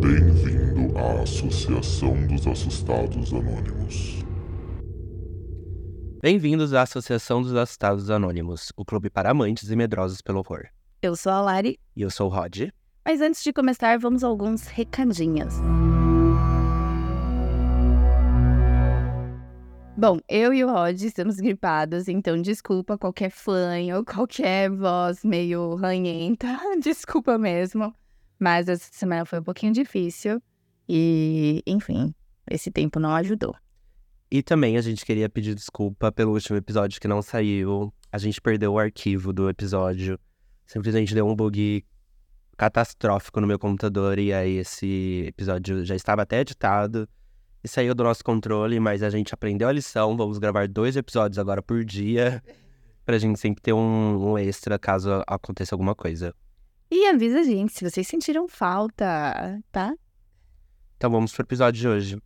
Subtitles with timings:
[0.00, 4.24] Bem-vindo à Associação dos Assustados Anônimos.
[6.22, 10.62] Bem-vindos à Associação dos Assustados Anônimos, o clube para amantes e medrosos pelo horror.
[11.02, 12.70] Eu sou a Lari, E eu sou o Rod.
[13.04, 15.56] mas antes de começar, vamos a alguns recadinhos.
[19.98, 26.58] Bom, eu e o Rod estamos gripados, então desculpa qualquer fanho, qualquer voz meio ranhenta,
[26.82, 27.94] desculpa mesmo.
[28.38, 30.42] Mas essa semana foi um pouquinho difícil
[30.88, 32.14] e, enfim,
[32.50, 33.54] esse tempo não ajudou.
[34.30, 37.92] E também a gente queria pedir desculpa pelo último episódio que não saiu.
[38.10, 40.18] A gente perdeu o arquivo do episódio.
[40.66, 41.84] Simplesmente deu um bug
[42.56, 47.08] catastrófico no meu computador e aí esse episódio já estava até editado
[47.62, 50.16] e saiu do nosso controle, mas a gente aprendeu a lição.
[50.16, 52.42] Vamos gravar dois episódios agora por dia
[53.04, 56.34] pra gente sempre ter um, um extra caso aconteça alguma coisa.
[56.90, 59.94] E avisa a gente se vocês sentiram falta, tá?
[60.96, 62.16] Então vamos pro episódio de hoje.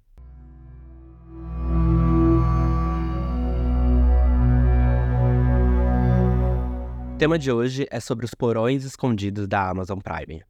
[7.14, 10.44] O tema de hoje é sobre os porões escondidos da Amazon Prime.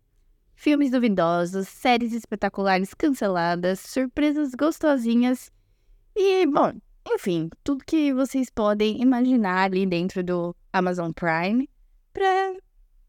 [0.54, 5.50] Filmes duvidosos, séries espetaculares canceladas, surpresas gostosinhas
[6.14, 6.72] e, bom,
[7.06, 11.70] enfim, tudo que vocês podem imaginar ali dentro do Amazon Prime
[12.12, 12.52] pra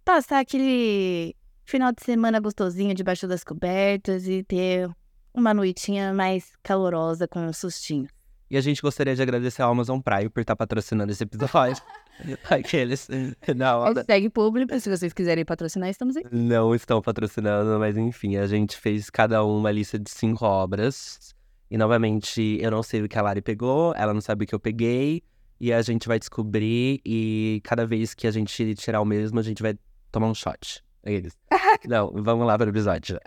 [0.09, 4.89] passar aquele final de semana gostosinho debaixo das cobertas e ter
[5.31, 8.07] uma noitinha mais calorosa com um sustinho.
[8.49, 11.79] E a gente gostaria de agradecer ao Amazon Prime por estar patrocinando esse episódio.
[12.49, 13.07] Aqueles
[13.55, 16.23] não, Hashtag público, se vocês quiserem patrocinar, estamos aí.
[16.31, 21.35] não estão patrocinando, mas enfim, a gente fez cada um uma lista de cinco obras.
[21.69, 24.55] E novamente, eu não sei o que a Lari pegou, ela não sabe o que
[24.55, 25.21] eu peguei.
[25.61, 29.43] E a gente vai descobrir, e cada vez que a gente tirar o mesmo, a
[29.43, 29.77] gente vai
[30.11, 30.83] tomar um shot.
[31.03, 31.37] É eles.
[31.87, 33.19] não, vamos lá para o episódio.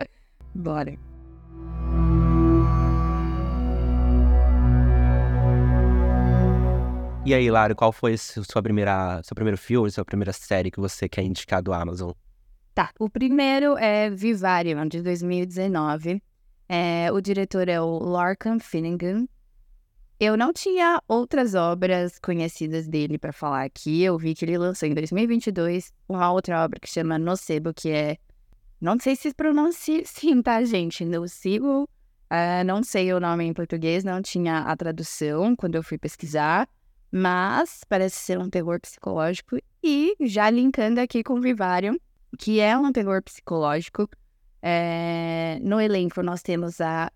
[0.53, 0.97] Bora.
[7.25, 11.07] E aí, Lari, qual foi sua primeira, seu primeiro filme, sua primeira série que você
[11.07, 12.11] quer indicar do Amazon?
[12.75, 16.21] Tá, o primeiro é Vivarium, de 2019.
[16.67, 19.25] É, o diretor é o Larkin Finnegan.
[20.25, 24.03] Eu não tinha outras obras conhecidas dele pra falar aqui.
[24.03, 28.17] Eu vi que ele lançou em 2022 uma outra obra que chama Nocebo, que é...
[28.79, 31.03] Não sei se pronuncia assim, tá, gente?
[31.03, 31.89] Nocebo.
[32.29, 36.69] Ah, não sei o nome em português, não tinha a tradução quando eu fui pesquisar.
[37.11, 39.57] Mas parece ser um terror psicológico.
[39.83, 41.97] E já linkando aqui com Vivarium,
[42.39, 44.09] que é um terror psicológico.
[44.61, 47.11] É, no elenco nós temos a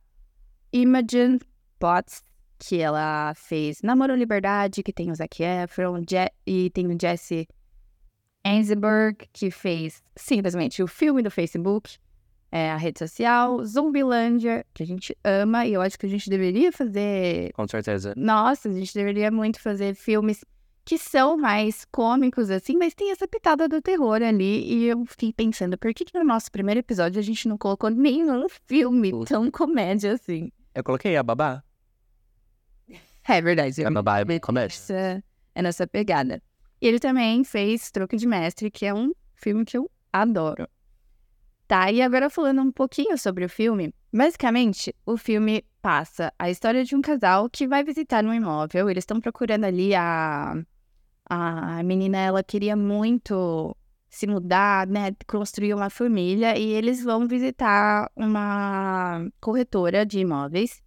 [0.74, 1.40] Imogen
[1.80, 2.22] Potts,
[2.60, 7.48] que ela fez Namoro Liberdade, que tem o Zac Efron, Je- e tem o Jesse
[8.46, 11.98] Eisenberg, que fez simplesmente o filme do Facebook,
[12.52, 16.30] é, a rede social, Zumbilândia, que a gente ama, e eu acho que a gente
[16.30, 18.14] deveria fazer Com certeza.
[18.16, 20.46] nossa, a gente deveria muito fazer filmes
[20.86, 24.64] que são mais cômicos, assim, mas tem essa pitada do terror ali.
[24.72, 27.90] E eu fiquei pensando, por que, que no nosso primeiro episódio a gente não colocou
[27.90, 30.50] nenhum filme tão comédia assim?
[30.74, 31.62] Eu coloquei a Babá.
[33.28, 33.84] É verdade.
[33.84, 34.76] É bem comédia.
[34.76, 35.24] Essa,
[35.54, 36.42] é nessa pegada.
[36.82, 40.68] E ele também fez Troco de Mestre, que é um filme que eu adoro.
[41.68, 43.94] Tá, e agora falando um pouquinho sobre o filme.
[44.14, 48.90] Basicamente, o filme passa a história de um casal que vai visitar um imóvel.
[48.90, 50.56] Eles estão procurando ali a.
[51.30, 53.76] A menina, ela queria muito
[54.10, 55.14] se mudar, né?
[55.28, 56.58] Construir uma família.
[56.58, 60.82] E eles vão visitar uma corretora de imóveis.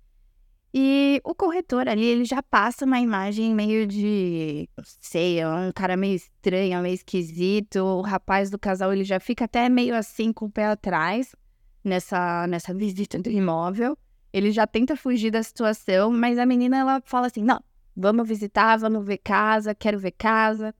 [0.72, 5.72] E o corretor ali, ele já passa uma imagem meio de, não sei, é um
[5.72, 7.80] cara meio estranho, meio esquisito.
[7.80, 11.34] O rapaz do casal, ele já fica até meio assim com o pé atrás
[11.82, 13.98] nessa, nessa visita do imóvel.
[14.32, 17.60] Ele já tenta fugir da situação, mas a menina, ela fala assim, não,
[17.96, 20.72] vamos visitar, vamos ver casa, quero ver casa.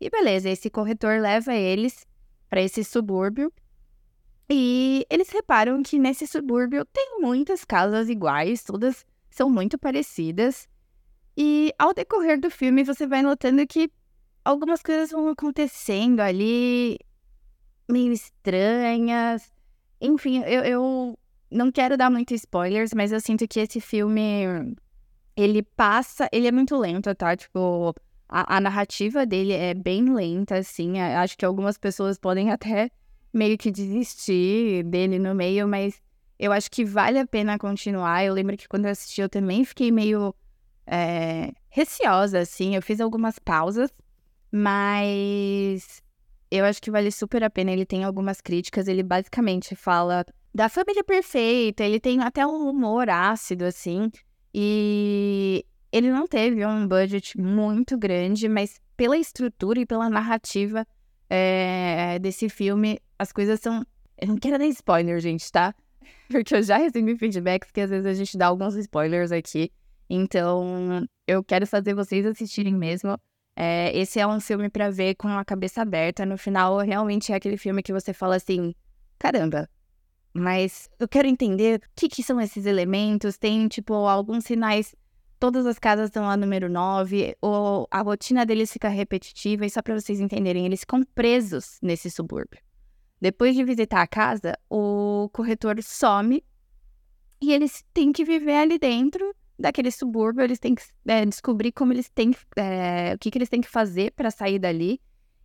[0.00, 2.04] E beleza, esse corretor leva eles
[2.50, 3.52] para esse subúrbio.
[4.50, 9.04] E eles reparam que nesse subúrbio tem muitas casas iguais, todas
[9.36, 10.66] são muito parecidas.
[11.36, 13.90] E ao decorrer do filme, você vai notando que
[14.44, 16.98] algumas coisas vão acontecendo ali,
[17.88, 19.52] meio estranhas.
[20.00, 21.18] Enfim, eu, eu
[21.50, 24.74] não quero dar muito spoilers, mas eu sinto que esse filme
[25.36, 27.36] ele passa, ele é muito lento, tá?
[27.36, 27.94] Tipo,
[28.26, 30.98] a, a narrativa dele é bem lenta, assim.
[30.98, 32.90] Acho que algumas pessoas podem até
[33.34, 36.00] meio que desistir dele no meio, mas
[36.38, 38.24] eu acho que vale a pena continuar.
[38.24, 40.34] Eu lembro que quando eu assisti, eu também fiquei meio
[40.86, 42.74] é, receosa, assim.
[42.74, 43.90] Eu fiz algumas pausas,
[44.52, 46.02] mas
[46.50, 47.72] Eu acho que vale super a pena.
[47.72, 48.88] Ele tem algumas críticas.
[48.88, 50.24] Ele basicamente fala
[50.54, 51.84] da família perfeita.
[51.84, 54.10] Ele tem até um humor ácido, assim.
[54.54, 60.86] E ele não teve um budget muito grande, mas pela estrutura e pela narrativa
[61.28, 63.84] é, desse filme, as coisas são.
[64.18, 65.74] Eu não quero dar spoiler, gente, tá?
[66.28, 69.70] Porque eu já recebi feedbacks que às vezes a gente dá alguns spoilers aqui.
[70.08, 73.18] Então, eu quero fazer vocês assistirem mesmo.
[73.54, 76.26] É, esse é um filme para ver com a cabeça aberta.
[76.26, 78.74] No final, realmente é aquele filme que você fala assim:
[79.18, 79.68] caramba,
[80.32, 83.38] mas eu quero entender o que, que são esses elementos.
[83.38, 84.94] Tem, tipo, alguns sinais.
[85.38, 89.82] Todas as casas estão lá número 9, ou a rotina deles fica repetitiva, e só
[89.82, 92.58] para vocês entenderem, eles ficam presos nesse subúrbio.
[93.20, 96.44] Depois de visitar a casa, o corretor some
[97.40, 101.92] e eles têm que viver ali dentro daquele subúrbio, eles têm que é, descobrir como
[101.92, 105.00] eles têm, é, o que, que eles têm que fazer para sair dali.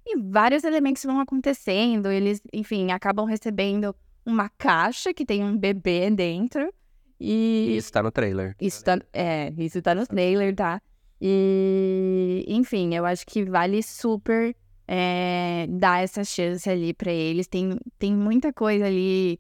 [0.06, 3.96] E vários elementos vão acontecendo, eles, enfim, acabam recebendo
[4.26, 6.74] uma caixa que tem um bebê dentro.
[7.20, 8.56] E Isso tá no trailer.
[8.60, 10.82] isso tá, é, isso tá no trailer, tá?
[11.22, 14.56] E, enfim, eu acho que vale super
[14.94, 17.48] é, dar essa chance ali pra eles.
[17.48, 19.40] Tem, tem muita coisa ali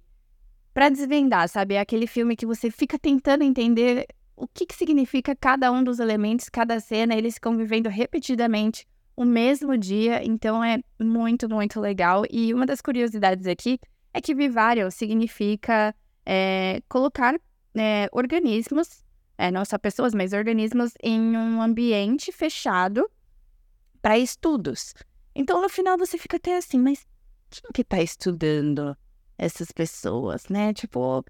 [0.73, 1.73] pra desvendar, sabe?
[1.73, 5.99] É aquele filme que você fica tentando entender o que, que significa cada um dos
[5.99, 12.23] elementos, cada cena, eles ficam vivendo repetidamente o mesmo dia, então é muito, muito legal.
[12.31, 13.77] E uma das curiosidades aqui
[14.13, 15.93] é que Vivário significa
[16.25, 17.35] é, colocar
[17.75, 19.03] é, organismos,
[19.37, 23.05] é, não só pessoas, mas organismos em um ambiente fechado
[24.01, 24.93] para estudos.
[25.33, 27.05] Então, no final, você fica até assim, mas
[27.49, 28.95] quem que tá estudando
[29.37, 30.73] essas pessoas, né?
[30.73, 31.23] Tipo,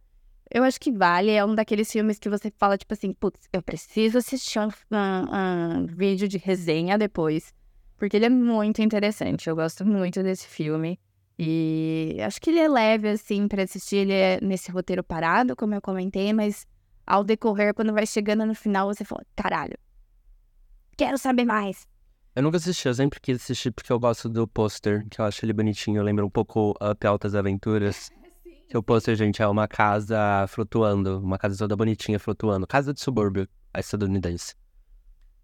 [0.50, 1.32] eu acho que vale.
[1.32, 5.80] É um daqueles filmes que você fala, tipo assim, putz, eu preciso assistir um, um,
[5.82, 7.54] um vídeo de resenha depois.
[7.98, 9.50] Porque ele é muito interessante.
[9.50, 11.00] Eu gosto muito desse filme.
[11.38, 13.98] E acho que ele é leve, assim, pra assistir.
[13.98, 16.68] Ele é nesse roteiro parado, como eu comentei, mas
[17.06, 19.78] ao decorrer, quando vai chegando no final, você fala, caralho,
[20.98, 21.88] quero saber mais.
[22.34, 25.44] Eu nunca assisti, eu sempre quis assistir porque eu gosto do pôster, que eu acho
[25.44, 25.98] ele bonitinho.
[25.98, 28.10] Eu lembro um pouco Up Altas Aventuras.
[28.70, 32.66] Que o pôster, gente, é uma casa flutuando, uma casa toda bonitinha flutuando.
[32.66, 33.46] Casa de subúrbio
[33.78, 34.56] estadunidense.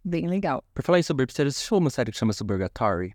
[0.01, 0.63] Bem legal.
[0.74, 3.13] Por falar em subúrbio, você assistiu uma série que chama Suburgatory?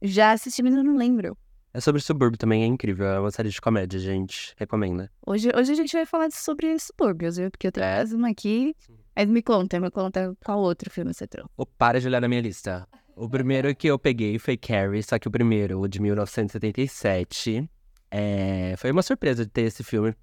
[0.00, 1.36] Já assisti, mas eu não lembro.
[1.74, 3.06] É sobre subúrbio também, é incrível.
[3.06, 4.54] É uma série de comédia, gente.
[4.56, 5.12] Recomenda.
[5.26, 7.50] Hoje, hoje a gente vai falar sobre subúrbios, viu?
[7.50, 8.74] Porque eu trago uma aqui.
[9.14, 11.50] Mas me conta, me conta qual outro filme você trouxe.
[11.56, 12.88] Oh, para de olhar na minha lista.
[13.14, 17.68] O primeiro que eu peguei foi Carrie, só que o primeiro, o de 1977,
[18.10, 18.74] é...
[18.78, 20.14] foi uma surpresa de ter esse filme.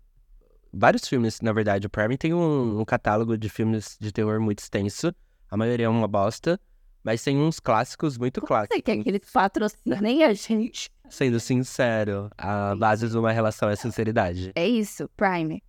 [0.74, 1.88] Vários filmes, na verdade.
[1.88, 5.14] O Prime tem um, um catálogo de filmes de terror muito extenso.
[5.50, 6.60] A maioria é uma bosta.
[7.04, 8.76] Mas tem uns clássicos muito clássicos.
[8.76, 10.92] Você quer que eles patrocinem a gente?
[11.10, 14.52] Sendo sincero, a base de uma relação é sinceridade.
[14.54, 15.64] É isso, Prime.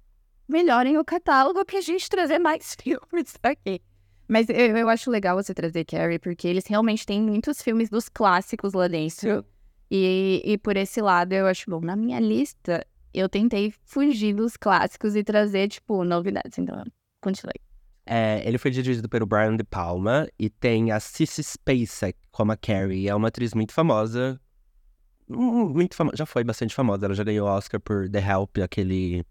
[0.50, 3.80] Melhorem o catálogo pra gente trazer mais filmes aqui.
[4.26, 8.08] Mas eu, eu acho legal você trazer Carrie, porque eles realmente têm muitos filmes dos
[8.08, 9.44] clássicos lá dentro.
[9.90, 11.80] E, e por esse lado eu acho bom.
[11.80, 16.58] Na minha lista, eu tentei fugir dos clássicos e trazer, tipo, novidades.
[16.58, 16.84] Então,
[17.20, 17.54] continue.
[18.06, 22.56] É, ele foi dirigido pelo Brian De Palma e tem a Cissy Spacek como a
[22.56, 23.08] Carrie.
[23.08, 24.40] É uma atriz muito famosa.
[25.28, 26.16] Muito famosa.
[26.16, 27.06] Já foi bastante famosa.
[27.06, 29.24] Ela já ganhou Oscar por The Help, aquele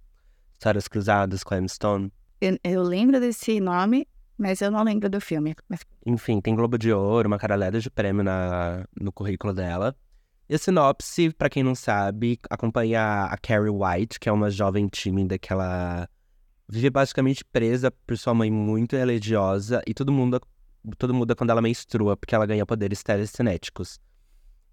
[0.60, 2.12] Histórias Cruzadas com a Emma Stone.
[2.42, 4.06] Eu, eu lembro desse nome,
[4.38, 5.56] mas eu não lembro do filme.
[5.70, 9.96] Mas Enfim, tem Globo de Ouro, uma caralhada de prêmio na, no currículo dela.
[10.50, 14.88] E a sinopse, pra quem não sabe, acompanha a Carrie White, que é uma jovem
[14.88, 16.10] tímida que ela
[16.68, 20.42] vive basicamente presa por sua mãe muito religiosa e todo mundo,
[20.98, 23.98] tudo muda quando ela menstrua, porque ela ganha poderes telecinéticos.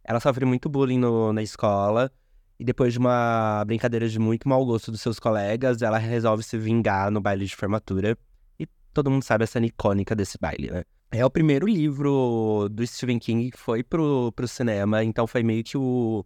[0.02, 2.10] Ela sofre muito bullying no- na escola
[2.58, 6.56] e depois de uma brincadeira de muito mau gosto dos seus colegas, ela resolve se
[6.56, 8.16] vingar no baile de formatura.
[8.58, 10.82] E todo mundo sabe a cena icônica desse baile, né?
[11.10, 15.62] É o primeiro livro do Stephen King que foi pro, pro cinema, então foi meio
[15.62, 16.24] que o,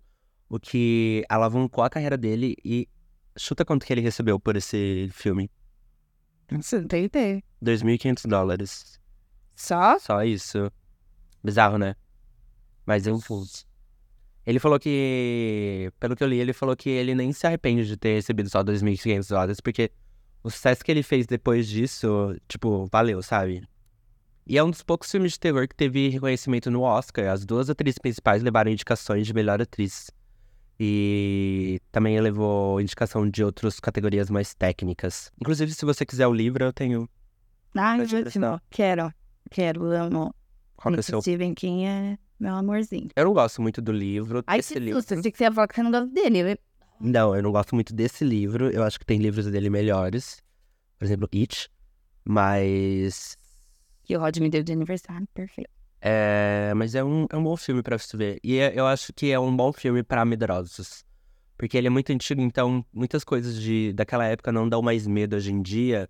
[0.49, 2.89] o que alavancou a carreira dele e
[3.37, 5.51] chuta quanto que ele recebeu por esse filme.
[6.51, 7.43] você não tem ideia.
[7.63, 9.01] 2.500 dólares.
[9.55, 9.99] Só?
[9.99, 10.73] Só isso.
[11.43, 11.95] Bizarro, né?
[12.87, 13.45] Mas enfim.
[14.51, 17.97] Ele falou que, pelo que eu li, ele falou que ele nem se arrepende de
[17.97, 19.93] ter recebido só 2.500 dólares, porque
[20.43, 23.63] o sucesso que ele fez depois disso, tipo, valeu, sabe?
[24.45, 27.29] E é um dos poucos filmes de terror que teve reconhecimento no Oscar.
[27.29, 30.11] As duas atrizes principais levaram indicações de melhor atriz.
[30.81, 35.31] E também levou indicação de outras categorias mais técnicas.
[35.41, 37.09] Inclusive, se você quiser o livro, eu tenho.
[37.77, 38.61] Ah, emprestar.
[38.69, 39.15] Quero.
[39.49, 40.35] Quero, amo.
[40.75, 41.23] Qual é o seu?
[41.23, 43.09] King é meu amorzinho.
[43.15, 44.43] Eu não gosto muito do livro.
[44.47, 45.01] Ai, desse que livro.
[45.01, 46.59] susto, achei que você ia falar que você não gosta dele.
[47.01, 48.71] Não, eu não gosto muito desse livro.
[48.71, 50.43] Eu acho que tem livros dele melhores.
[50.99, 51.69] Por exemplo, It.
[52.25, 53.37] Mas.
[54.03, 55.71] Que o Rod me deu de aniversário, perfeito.
[56.01, 58.39] É, mas é um, é um bom filme pra se ver.
[58.43, 61.05] E é- eu acho que é um bom filme pra medrosos.
[61.59, 65.37] Porque ele é muito antigo, então muitas coisas de, daquela época não dão mais medo
[65.37, 66.09] hoje em dia.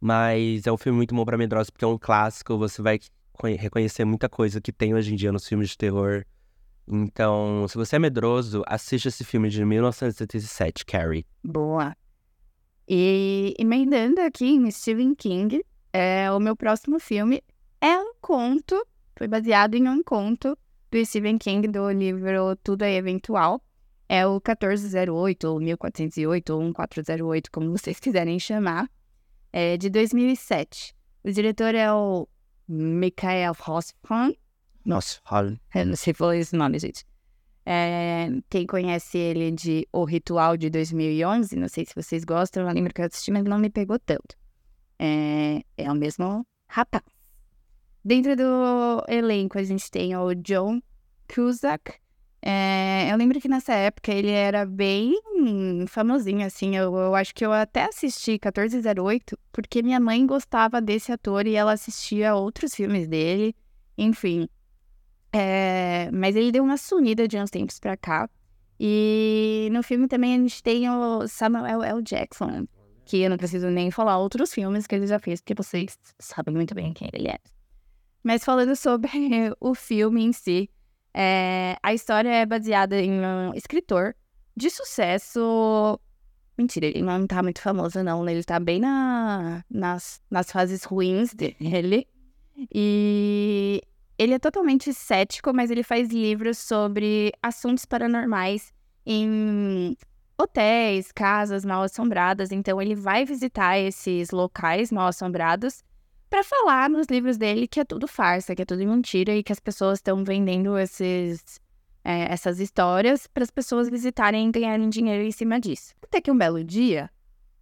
[0.00, 2.58] Mas é um filme muito bom pra medrosos, porque é um clássico.
[2.58, 2.98] Você vai
[3.58, 6.24] reconhecer muita coisa que tem hoje em dia nos filmes de terror.
[6.86, 11.26] Então, se você é medroso, assista esse filme de 1977, Carrie.
[11.42, 11.96] Boa.
[12.88, 17.42] E emendando aqui em Stephen King, é, o meu próximo filme
[17.80, 18.84] é um conto,
[19.16, 20.58] foi baseado em um conto
[20.90, 23.62] do Stephen King do livro Tudo é Eventual.
[24.08, 28.90] É o 1408, ou 1408, ou 1408, como vocês quiserem chamar,
[29.50, 30.94] é de 2007.
[31.24, 32.28] O diretor é o
[32.72, 34.36] Michael Hosfman.
[34.84, 35.20] Nossa,
[35.74, 37.04] eu não sei falar esse nome, gente.
[37.64, 42.74] É, quem conhece ele de O Ritual de 2011, não sei se vocês gostam, eu
[42.74, 44.36] lembro que eu assisti, mas não me pegou tanto.
[44.98, 47.04] É, é o mesmo rapaz.
[48.04, 50.80] Dentro do elenco, a gente tem o John
[51.32, 52.01] Cusack.
[52.44, 55.14] É, eu lembro que nessa época ele era bem
[55.86, 56.76] famosinho, assim.
[56.76, 61.54] Eu, eu acho que eu até assisti 1408, porque minha mãe gostava desse ator e
[61.54, 63.54] ela assistia outros filmes dele.
[63.96, 64.48] Enfim,
[65.32, 68.28] é, mas ele deu uma sumida de uns tempos pra cá.
[68.78, 72.02] E no filme também a gente tem o Samuel L.
[72.02, 72.66] Jackson,
[73.04, 76.52] que eu não preciso nem falar outros filmes que ele já fez, porque vocês sabem
[76.52, 77.38] muito bem quem ele é.
[78.24, 79.10] Mas falando sobre
[79.60, 80.68] o filme em si,
[81.14, 84.14] é, a história é baseada em um escritor
[84.56, 86.00] de sucesso.
[86.56, 88.22] Mentira, ele não tá muito famoso, não.
[88.24, 88.32] né?
[88.32, 92.06] Ele tá bem na, nas, nas fases ruins dele.
[92.72, 93.82] E
[94.18, 98.72] ele é totalmente cético, mas ele faz livros sobre assuntos paranormais
[99.04, 99.96] em
[100.38, 102.52] hotéis, casas mal assombradas.
[102.52, 105.82] Então ele vai visitar esses locais mal assombrados
[106.32, 109.52] para falar nos livros dele que é tudo farsa, que é tudo mentira e que
[109.52, 111.60] as pessoas estão vendendo esses,
[112.02, 115.92] é, essas histórias para as pessoas visitarem e ganharem dinheiro em cima disso.
[116.02, 117.10] Até que um belo dia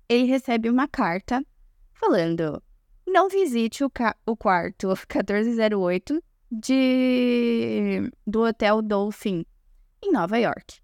[0.09, 1.45] ele recebe uma carta
[1.93, 2.62] falando:
[3.05, 3.91] não visite o,
[4.25, 6.23] o quarto 1408
[6.53, 9.45] de do Hotel Dolphin,
[10.00, 10.79] em Nova York.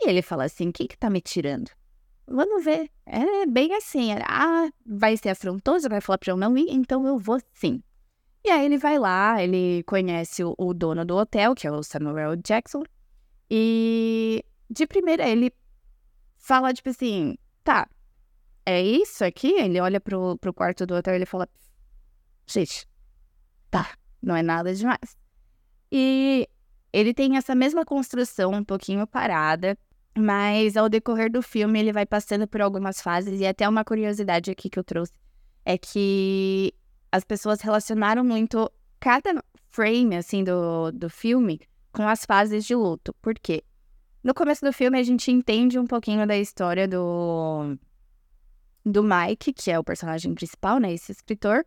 [0.00, 1.70] E ele fala assim: quem que tá me tirando?
[2.26, 2.90] Vamos ver.
[3.04, 4.12] É bem assim.
[4.26, 7.82] Ah, vai ser afrontoso, vai falar pra eu não ir, então eu vou sim.
[8.44, 11.82] E aí ele vai lá, ele conhece o, o dono do hotel, que é o
[11.82, 12.84] Samuel Jackson,
[13.50, 15.52] e de primeira ele
[16.36, 17.88] fala, tipo assim, tá,
[18.64, 19.52] é isso aqui?
[19.52, 21.48] Ele olha pro, pro quarto do hotel e ele fala,
[22.46, 22.88] gente,
[23.68, 25.16] tá, não é nada demais.
[25.90, 26.48] E
[26.92, 29.76] ele tem essa mesma construção um pouquinho parada,
[30.16, 34.50] mas ao decorrer do filme ele vai passando por algumas fases e até uma curiosidade
[34.50, 35.12] aqui que eu trouxe
[35.64, 36.72] é que
[37.12, 41.60] as pessoas relacionaram muito cada frame assim do, do filme
[41.92, 43.14] com as fases de luto.
[43.20, 43.62] Por quê?
[44.22, 47.76] No começo do filme a gente entende um pouquinho da história do
[48.84, 51.66] do Mike, que é o personagem principal, né, esse escritor.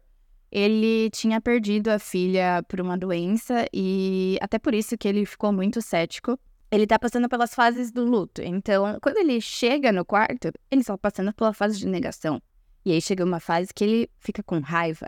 [0.50, 5.52] Ele tinha perdido a filha por uma doença e até por isso que ele ficou
[5.52, 6.40] muito cético
[6.72, 8.42] ele tá passando pelas fases do luto.
[8.42, 12.42] Então, quando ele chega no quarto, ele só passando pela fase de negação.
[12.86, 15.08] E aí chega uma fase que ele fica com raiva.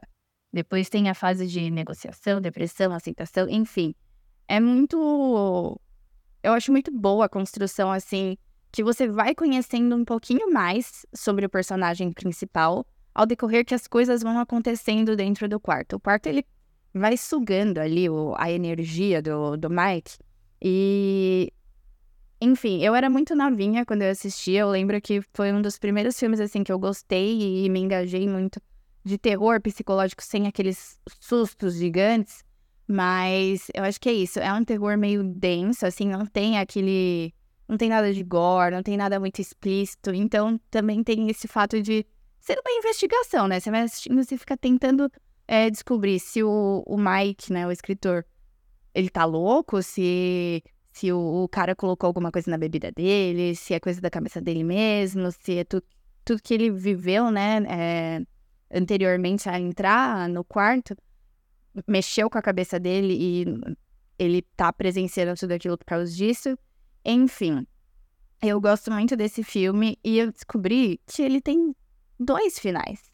[0.52, 3.96] Depois tem a fase de negociação, depressão, aceitação, enfim.
[4.48, 5.80] É muito.
[6.44, 8.38] Eu acho muito boa a construção, assim,
[8.72, 13.88] que você vai conhecendo um pouquinho mais sobre o personagem principal ao decorrer que as
[13.88, 15.96] coisas vão acontecendo dentro do quarto.
[15.96, 16.46] O quarto, ele
[16.94, 20.18] vai sugando ali o, a energia do, do Mike.
[20.62, 21.52] E.
[22.40, 24.62] Enfim, eu era muito novinha quando eu assistia.
[24.62, 28.28] Eu lembro que foi um dos primeiros filmes, assim, que eu gostei e me engajei
[28.28, 28.60] muito
[29.04, 32.44] de terror psicológico sem aqueles sustos gigantes.
[32.88, 34.40] Mas eu acho que é isso.
[34.40, 37.34] É um terror meio denso, assim, não tem aquele.
[37.68, 40.14] Não tem nada de gore, não tem nada muito explícito.
[40.14, 42.06] Então também tem esse fato de
[42.40, 43.60] ser uma investigação, né?
[43.60, 45.10] Você vai assistindo, você fica tentando
[45.48, 48.26] é, descobrir se o, o Mike, né, o escritor,
[48.94, 53.74] ele tá louco, se, se o, o cara colocou alguma coisa na bebida dele, se
[53.74, 55.82] é coisa da cabeça dele mesmo, se é tu,
[56.24, 58.22] tudo que ele viveu, né, é,
[58.72, 60.96] anteriormente a entrar no quarto,
[61.88, 63.46] mexeu com a cabeça dele e
[64.20, 66.58] ele tá presenciando tudo aquilo por causa disso.
[67.04, 67.66] Enfim,
[68.42, 71.76] eu gosto muito desse filme e eu descobri que ele tem
[72.20, 73.11] dois finais.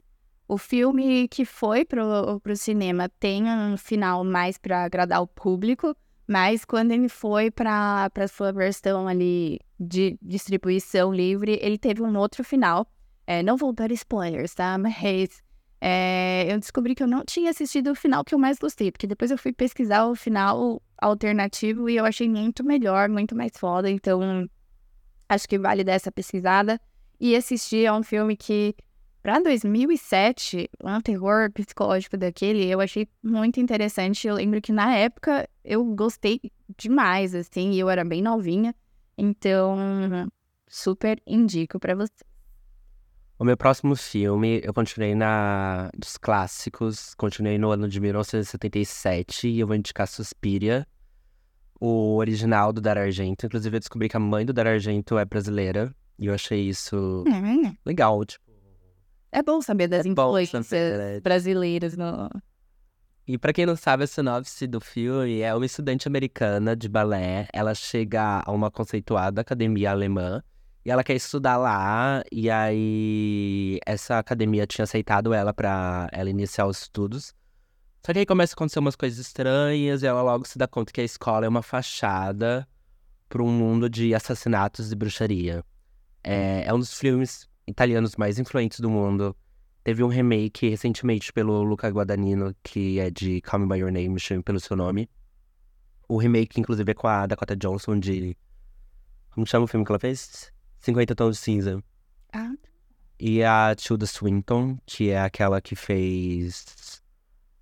[0.47, 5.95] O filme que foi pro, pro cinema tem um final mais para agradar o público,
[6.27, 12.17] Mas quando ele foi para a sua versão ali de distribuição livre, ele teve um
[12.17, 12.85] outro final.
[13.25, 14.75] É, não vou dar spoilers, tá?
[14.79, 15.41] Mas
[15.79, 19.07] é, eu descobri que eu não tinha assistido o final que eu mais gostei, porque
[19.07, 23.89] depois eu fui pesquisar o final alternativo e eu achei muito melhor, muito mais foda.
[23.89, 24.49] Então,
[25.29, 26.79] acho que vale dar essa pesquisada
[27.19, 27.85] e assistir.
[27.85, 28.75] É um filme que
[29.21, 34.27] para 2007, um terror psicológico daquele, eu achei muito interessante.
[34.27, 36.39] Eu lembro que na época eu gostei
[36.77, 38.73] demais, assim, e eu era bem novinha.
[39.17, 40.27] Então,
[40.67, 42.23] super indico para você.
[43.39, 49.59] O meu próximo filme, eu continuei na dos clássicos, continuei no ano de 1977 e
[49.59, 50.87] eu vou indicar Suspiria,
[51.79, 53.45] o original do Dar Argento.
[53.45, 57.23] Inclusive, eu descobri que a mãe do Dar Argento é brasileira e eu achei isso
[57.27, 58.46] Hum, legal, tipo.
[59.37, 62.27] É bom saber das É influências saber, brasileiras no.
[63.27, 67.47] E pra quem não sabe, a sinopse do filme é uma estudante americana de balé.
[67.53, 70.41] Ela chega a uma conceituada academia alemã
[70.83, 72.23] e ela quer estudar lá.
[72.31, 77.31] E aí, essa academia tinha aceitado ela pra ela iniciar os estudos.
[78.03, 80.91] Só que aí começa a acontecer umas coisas estranhas e ela logo se dá conta
[80.91, 82.67] que a escola é uma fachada
[83.29, 85.63] para um mundo de assassinatos e bruxaria.
[86.23, 89.35] É, é um dos filmes italianos mais influentes do mundo.
[89.83, 94.09] Teve um remake recentemente pelo Luca Guadagnino, que é de Call Me By Your Name,
[94.09, 95.09] Me Chame Pelo Seu Nome.
[96.09, 98.35] O remake, inclusive, é com a Dakota Johnson de...
[99.29, 100.51] Como chama o filme que ela fez?
[100.79, 101.83] 50 Tons de Cinza.
[102.33, 102.53] Ah.
[103.19, 107.01] E a Tilda Swinton, que é aquela que fez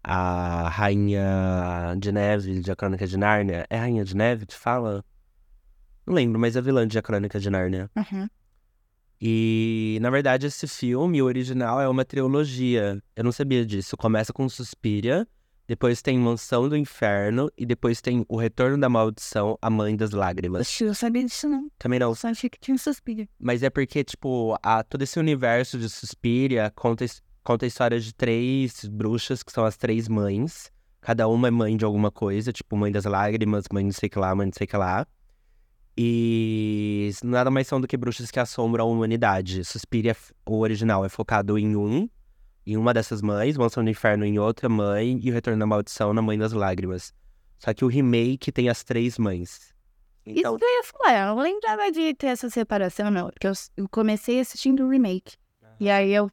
[0.03, 3.65] a Rainha de Neve de A Crônica de Nárnia.
[3.69, 5.03] É Rainha de Neve que fala?
[6.05, 7.89] Não lembro, mas é vilã de A Crônica de Nárnia.
[7.95, 8.27] Uhum.
[9.21, 13.01] E, na verdade, esse filme, o original, é uma trilogia.
[13.15, 13.95] Eu não sabia disso.
[13.97, 15.27] Começa com Suspiria,
[15.67, 20.11] depois tem Mansão do Inferno e depois tem O Retorno da Maldição, A Mãe das
[20.11, 20.79] Lágrimas.
[20.79, 21.69] Eu sabia disso, não.
[21.79, 22.13] Também não.
[22.13, 23.27] Só achei que tinha suspiro.
[23.39, 27.05] Mas é porque, tipo, a, todo esse universo de Suspiria conta,
[27.43, 30.71] conta a história de três bruxas, que são as três mães.
[31.01, 34.19] Cada uma é mãe de alguma coisa, tipo, mãe das lágrimas, mãe não sei que
[34.19, 35.07] lá, mãe não sei que lá.
[35.97, 39.63] E nada mais são do que bruxas que assombram a humanidade.
[39.63, 42.09] Suspiria, f- o original, é focado em um,
[42.65, 46.13] em uma dessas mães, Mansão do Inferno em outra mãe, e o Retorno da Maldição
[46.13, 47.13] na Mãe das Lágrimas.
[47.59, 49.73] Só que o remake tem as três mães.
[50.25, 53.29] Então, Isso que eu ia falar, eu não lembrava de ter essa separação, não.
[53.29, 53.53] Porque eu,
[53.89, 55.35] comecei assistindo o remake.
[55.79, 56.29] E aí eu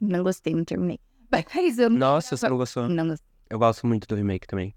[0.00, 0.98] não gostei, não terminei.
[1.30, 1.98] Mas eu não.
[1.98, 2.88] nossa, você não gostou?
[2.88, 3.28] Não gostei.
[3.50, 4.74] Eu gosto muito do remake também.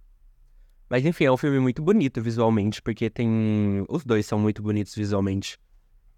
[0.91, 3.85] Mas enfim, é um filme muito bonito visualmente, porque tem.
[3.87, 5.57] Os dois são muito bonitos visualmente.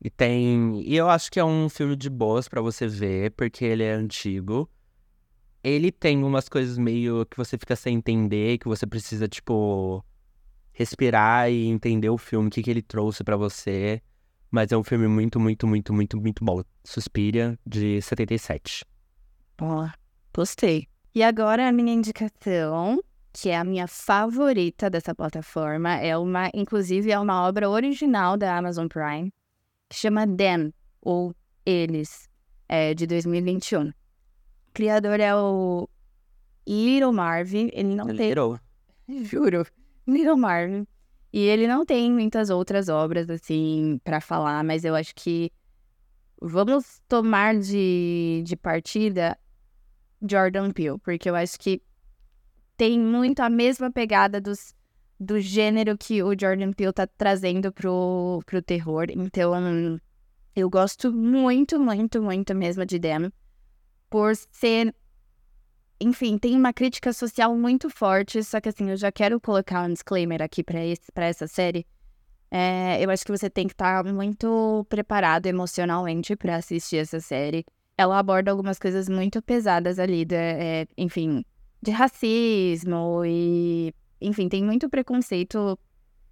[0.03, 0.81] E tem.
[0.81, 3.91] E eu acho que é um filme de boas pra você ver, porque ele é
[3.93, 4.67] antigo.
[5.63, 10.03] Ele tem umas coisas meio que você fica sem entender, que você precisa, tipo,
[10.71, 14.01] respirar e entender o filme, o que, que ele trouxe pra você.
[14.49, 16.63] Mas é um filme muito, muito, muito, muito, muito bom.
[16.83, 18.83] Suspiria, de 77.
[19.61, 19.87] Ó,
[20.35, 20.87] gostei.
[21.13, 22.99] E agora a minha indicação,
[23.33, 28.55] que é a minha favorita dessa plataforma, é uma, inclusive, é uma obra original da
[28.55, 29.33] Amazon Prime,
[29.89, 32.29] que chama Them, ou Eles,
[32.69, 33.89] é, de 2021.
[33.89, 33.93] O
[34.71, 35.89] criador é o
[36.67, 38.33] Little Marvin, ele não Ele tem.
[39.25, 39.65] Juro.
[40.07, 40.87] Little Marvin.
[41.31, 45.51] E ele não tem muitas outras obras, assim, pra falar, mas eu acho que
[46.39, 49.35] vamos tomar de, de partida
[50.21, 51.81] Jordan Peele, porque eu acho que
[52.77, 54.75] tem muito a mesma pegada dos,
[55.19, 59.07] do gênero que o Jordan Peele tá trazendo pro, pro terror.
[59.09, 59.99] Então,
[60.55, 63.31] eu gosto muito, muito, muito mesmo de Them,
[64.09, 64.93] por ser
[65.99, 69.93] enfim, tem uma crítica social muito forte, só que assim, eu já quero colocar um
[69.93, 71.87] disclaimer aqui pra essa série.
[72.51, 77.65] É, eu acho que você tem que estar muito preparado emocionalmente pra assistir essa série.
[77.97, 81.45] Ela aborda algumas coisas muito pesadas ali, é, enfim,
[81.83, 83.93] de racismo e.
[84.21, 85.77] Enfim, tem muito preconceito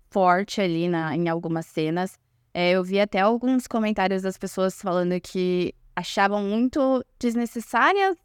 [0.09, 2.17] forte ali na, em algumas cenas.
[2.53, 8.17] É, eu vi até alguns comentários das pessoas falando que achavam muito desnecessárias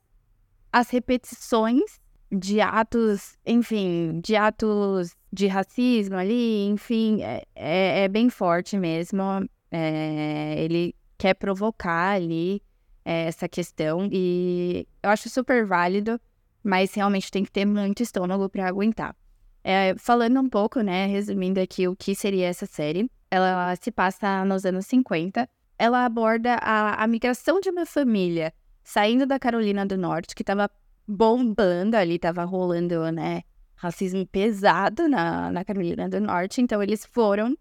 [0.72, 8.30] as repetições de atos, enfim, de atos de racismo ali, enfim, é, é, é bem
[8.30, 9.22] forte mesmo.
[9.70, 12.62] É, ele quer provocar ali
[13.04, 16.20] é, essa questão e eu acho super válido,
[16.66, 19.14] mas realmente tem que ter muito estômago para aguentar.
[19.62, 24.44] É, falando um pouco, né, resumindo aqui o que seria essa série, ela se passa
[24.44, 25.48] nos anos 50.
[25.78, 28.52] Ela aborda a, a migração de uma família
[28.82, 30.68] saindo da Carolina do Norte, que tava
[31.06, 33.42] bombando ali, tava rolando, né,
[33.76, 37.56] racismo pesado na, na Carolina do Norte, então eles foram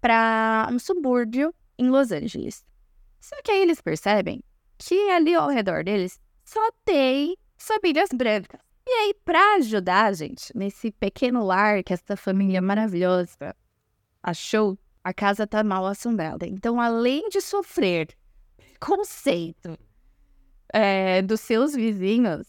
[0.00, 2.64] para um subúrbio em Los Angeles.
[3.20, 4.42] Só que aí eles percebem
[4.78, 8.60] que ali ao redor deles só tem famílias brancas.
[8.86, 13.56] E aí, para ajudar, gente, nesse pequeno lar que essa família maravilhosa
[14.22, 16.46] achou, a casa tá mal assombrada.
[16.46, 18.16] Então, além de sofrer
[18.78, 19.76] conceito
[20.72, 22.46] é, dos seus vizinhos,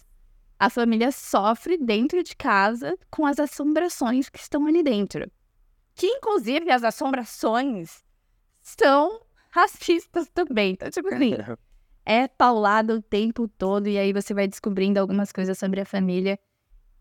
[0.60, 5.32] a família sofre dentro de casa com as assombrações que estão ali dentro.
[5.96, 8.04] Que, inclusive, as assombrações
[8.62, 10.74] são racistas também.
[10.74, 11.34] Então, tipo assim,
[12.08, 16.40] é paulado o tempo todo e aí você vai descobrindo algumas coisas sobre a família.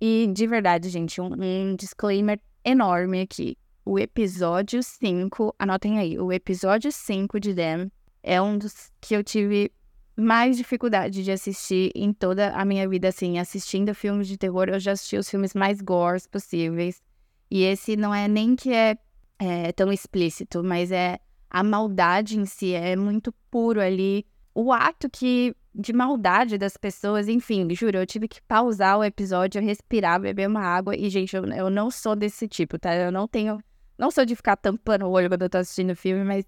[0.00, 3.56] E, de verdade, gente, um, um disclaimer enorme aqui.
[3.84, 7.88] O episódio 5, anotem aí, o episódio 5 de Them
[8.20, 9.70] é um dos que eu tive
[10.16, 14.80] mais dificuldade de assistir em toda a minha vida, assim, assistindo filmes de terror, eu
[14.80, 17.00] já assisti os filmes mais gores possíveis.
[17.48, 18.98] E esse não é nem que é,
[19.38, 24.26] é tão explícito, mas é a maldade em si, é muito puro ali.
[24.58, 29.60] O ato que de maldade das pessoas, enfim, juro, eu tive que pausar o episódio,
[29.60, 30.96] respirar, beber uma água.
[30.96, 32.94] E, gente, eu, eu não sou desse tipo, tá?
[32.96, 33.58] Eu não tenho.
[33.98, 36.46] Não sou de ficar tampando o olho quando eu tô assistindo filme, mas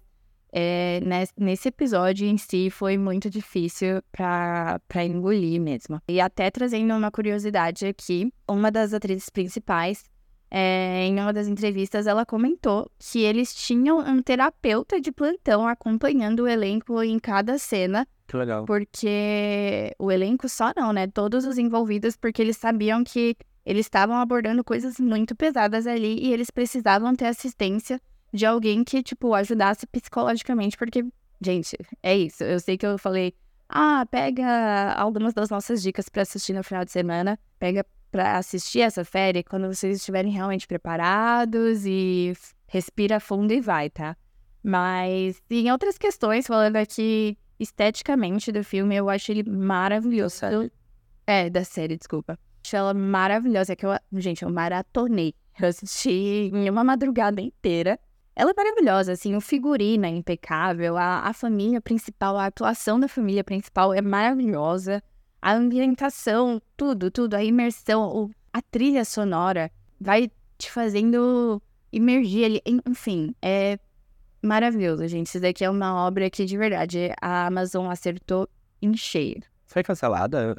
[0.51, 0.99] é,
[1.37, 6.01] nesse episódio em si foi muito difícil para engolir mesmo.
[6.07, 10.03] E até trazendo uma curiosidade aqui, uma das atrizes principais,
[10.51, 16.41] é, em uma das entrevistas, ela comentou que eles tinham um terapeuta de plantão acompanhando
[16.41, 18.07] o elenco em cada cena.
[18.27, 18.65] Que legal.
[18.65, 21.07] Porque o elenco só não, né?
[21.07, 23.35] Todos os envolvidos, porque eles sabiam que
[23.65, 28.01] eles estavam abordando coisas muito pesadas ali e eles precisavam ter assistência
[28.33, 31.05] de alguém que, tipo, ajudasse psicologicamente, porque,
[31.41, 32.43] gente, é isso.
[32.43, 33.33] Eu sei que eu falei,
[33.67, 38.81] ah, pega algumas das nossas dicas para assistir no final de semana, pega para assistir
[38.81, 42.33] essa série quando vocês estiverem realmente preparados e
[42.67, 44.15] respira fundo e vai, tá?
[44.63, 50.45] Mas em outras questões, falando aqui esteticamente do filme, eu acho ele maravilhoso.
[51.25, 52.37] É, da série, desculpa.
[52.63, 53.73] Acho ela maravilhosa.
[53.73, 55.33] É que eu, gente, eu maratonei.
[55.59, 57.99] Eu assisti em uma madrugada inteira.
[58.35, 63.09] Ela é maravilhosa, assim, o figurino é impecável, a, a família principal, a atuação da
[63.09, 65.03] família principal é maravilhosa,
[65.41, 73.33] a ambientação, tudo, tudo, a imersão, a trilha sonora vai te fazendo imergir ali, enfim,
[73.41, 73.79] é
[74.41, 75.27] maravilhoso, gente.
[75.27, 78.47] Isso daqui é uma obra que, de verdade, a Amazon acertou
[78.81, 79.41] em cheio.
[79.65, 80.55] Foi cancelada?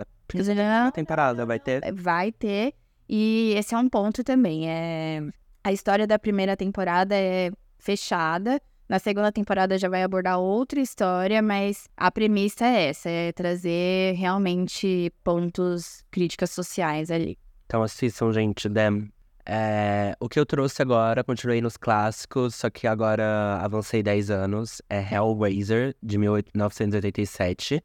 [0.87, 1.93] A temporada vai ter?
[1.93, 2.75] Vai ter.
[3.09, 4.71] E esse é um ponto também.
[4.71, 5.21] É...
[5.65, 8.61] A história da primeira temporada é fechada.
[8.91, 14.17] Na segunda temporada já vai abordar outra história, mas a premissa é essa, é trazer
[14.17, 17.39] realmente pontos críticas sociais ali.
[17.67, 19.09] Então assistam, gente, Dem.
[19.47, 24.83] É, o que eu trouxe agora, continuei nos clássicos, só que agora avancei 10 anos,
[24.91, 27.81] é Hellraiser, de 1987.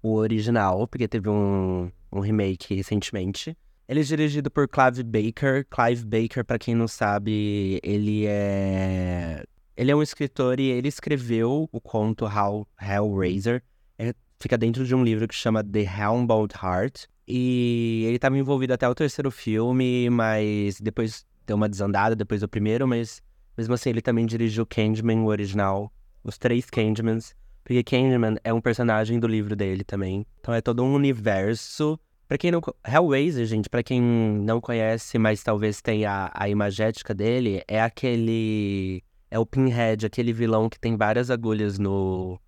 [0.00, 3.58] O original, porque teve um, um remake recentemente.
[3.88, 5.66] Ele é dirigido por Clive Baker.
[5.68, 9.42] Clive Baker, para quem não sabe, ele é
[9.76, 13.62] ele é um escritor e ele escreveu o conto Hell, Hellraiser.
[13.98, 17.04] É, fica dentro de um livro que chama The Helmbound Heart.
[17.28, 22.48] E ele estava envolvido até o terceiro filme, mas depois deu uma desandada depois do
[22.48, 23.20] primeiro, mas
[23.56, 27.34] mesmo assim ele também dirigiu Candyman, o original, os três Candymans,
[27.64, 30.24] porque Candyman é um personagem do livro dele também.
[30.40, 32.60] Então é todo um universo Pra quem não.
[32.84, 39.02] Hellraiser, gente, pra quem não conhece, mas talvez tenha a imagética dele, é aquele.
[39.30, 42.40] É o Pinhead, aquele vilão que tem várias agulhas no.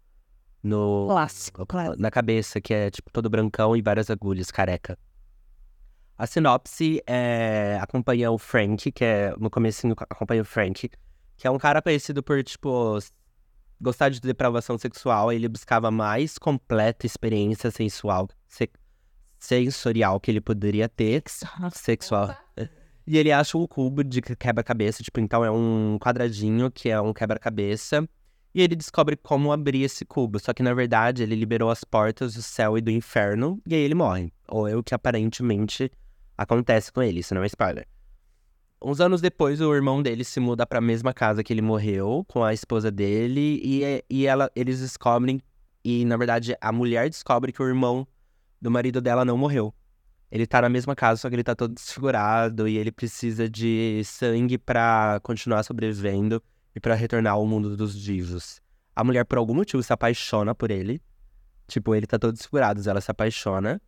[0.62, 1.06] No.
[1.08, 2.00] Clássico, clássico.
[2.00, 4.98] Na cabeça, que é tipo todo brancão e várias agulhas, careca.
[6.16, 9.34] A sinopse é, acompanha o Frank, que é.
[9.38, 10.90] No comecinho acompanha o Frank,
[11.36, 12.98] que é um cara conhecido por, tipo,
[13.80, 15.32] gostar de depravação sexual.
[15.32, 18.28] Ele buscava mais completa experiência sensual.
[18.48, 18.68] Se,
[19.38, 21.22] sensorial que ele poderia ter,
[21.72, 22.36] sexual.
[23.10, 27.14] E ele acha um cubo de quebra-cabeça, tipo, então é um quadradinho que é um
[27.14, 28.06] quebra-cabeça.
[28.54, 30.38] E ele descobre como abrir esse cubo.
[30.38, 33.62] Só que, na verdade, ele liberou as portas do céu e do inferno.
[33.66, 34.30] E aí ele morre.
[34.46, 35.90] Ou é o que aparentemente
[36.36, 37.20] acontece com ele.
[37.20, 37.88] Isso não é spoiler.
[38.84, 42.26] Uns anos depois, o irmão dele se muda para a mesma casa que ele morreu,
[42.28, 43.58] com a esposa dele.
[43.64, 45.40] E, e ela, eles descobrem...
[45.82, 48.06] E, na verdade, a mulher descobre que o irmão
[48.60, 49.72] do marido dela não morreu.
[50.30, 54.02] Ele tá na mesma casa, só que ele tá todo desfigurado e ele precisa de
[54.04, 56.42] sangue para continuar sobrevivendo
[56.74, 58.60] e para retornar ao mundo dos vivos.
[58.94, 61.00] A mulher, por algum motivo, se apaixona por ele.
[61.66, 63.80] Tipo, ele tá todo desfigurado, ela se apaixona.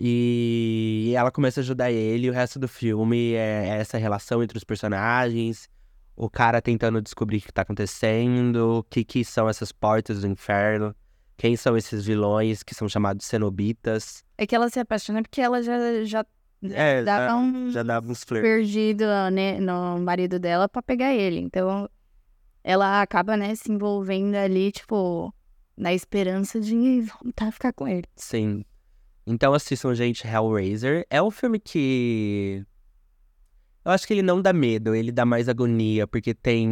[0.00, 4.58] E ela começa a ajudar ele, e o resto do filme é essa relação entre
[4.58, 5.68] os personagens,
[6.16, 10.26] o cara tentando descobrir o que tá acontecendo, o que, que são essas portas do
[10.26, 10.94] inferno,
[11.36, 14.24] quem são esses vilões que são chamados cenobitas.
[14.38, 16.24] É que ela se apaixona porque ela já, já
[16.62, 18.48] É, dava já, um já dava uns flirts.
[18.48, 21.38] perdido né, no marido dela pra pegar ele.
[21.40, 21.88] Então,
[22.62, 25.34] ela acaba, né, se envolvendo ali, tipo,
[25.76, 28.04] na esperança de voltar a ficar com ele.
[28.16, 28.64] Sim.
[29.26, 31.06] Então assistam, gente, Hellraiser.
[31.10, 32.64] É um filme que.
[33.84, 36.66] Eu acho que ele não dá medo, ele dá mais agonia, porque tem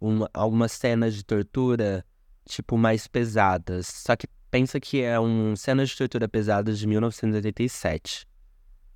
[0.00, 2.04] um- algumas cenas de tortura,
[2.44, 3.86] tipo, mais pesadas.
[3.86, 8.26] Só que pensa que é um cenas de tortura pesadas de 1987.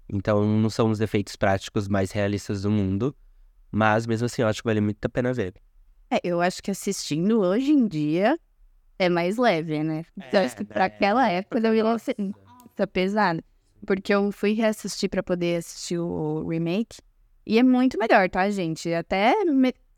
[0.08, 3.14] Então não são os efeitos práticos mais realistas do mundo.
[3.70, 5.54] Mas mesmo assim, eu acho que vale muito a pena ver.
[6.10, 8.38] É, eu acho que assistindo hoje em dia
[8.98, 10.04] é mais leve, né?
[10.16, 10.84] Então, acho que pra né?
[10.86, 13.42] aquela época eu ia lá ser nossa, pesado.
[13.86, 16.98] Porque eu fui reassistir pra poder assistir o remake.
[17.44, 18.92] E é muito melhor, tá, gente?
[18.92, 19.34] Até,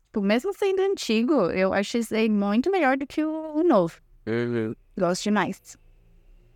[0.09, 4.01] tipo, mesmo sendo antigo, eu acho esse aí muito melhor do que o, novo.
[4.97, 5.77] Gosto demais.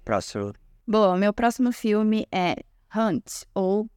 [0.04, 0.54] Próximo.
[0.88, 2.56] Bom, meu próximo filme é
[2.96, 3.88] Hunt, ou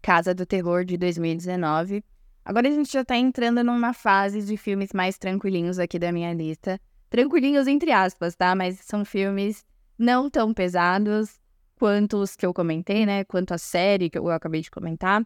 [0.00, 2.02] Casa do Terror, de 2019.
[2.44, 6.32] Agora a gente já tá entrando numa fase de filmes mais tranquilinhos aqui da minha
[6.32, 6.80] lista.
[7.10, 8.54] Tranquilinhos entre aspas, tá?
[8.54, 9.64] Mas são filmes
[9.98, 11.38] não tão pesados
[11.76, 13.24] quanto os que eu comentei, né?
[13.24, 15.22] Quanto a série que eu acabei de comentar.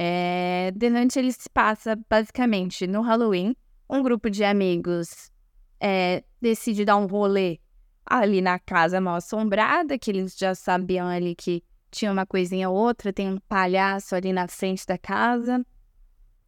[0.00, 0.72] É...
[0.78, 3.56] The Hunt, ele se passa basicamente no Halloween.
[3.90, 5.32] Um grupo de amigos
[5.80, 7.58] é, decide dar um rolê
[8.06, 12.76] ali na casa mal assombrada, que eles já sabiam ali que tinha uma coisinha ou
[12.76, 15.64] outra, tem um palhaço ali na frente da casa.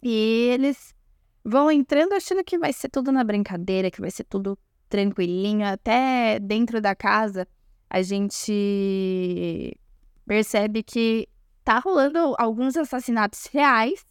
[0.03, 0.95] E eles
[1.45, 4.57] vão entrando achando que vai ser tudo na brincadeira, que vai ser tudo
[4.89, 5.67] tranquilinho.
[5.67, 7.49] Até dentro da casa,
[7.89, 9.77] a gente
[10.27, 11.29] percebe que
[11.71, 14.05] tá rolando alguns assassinatos reais.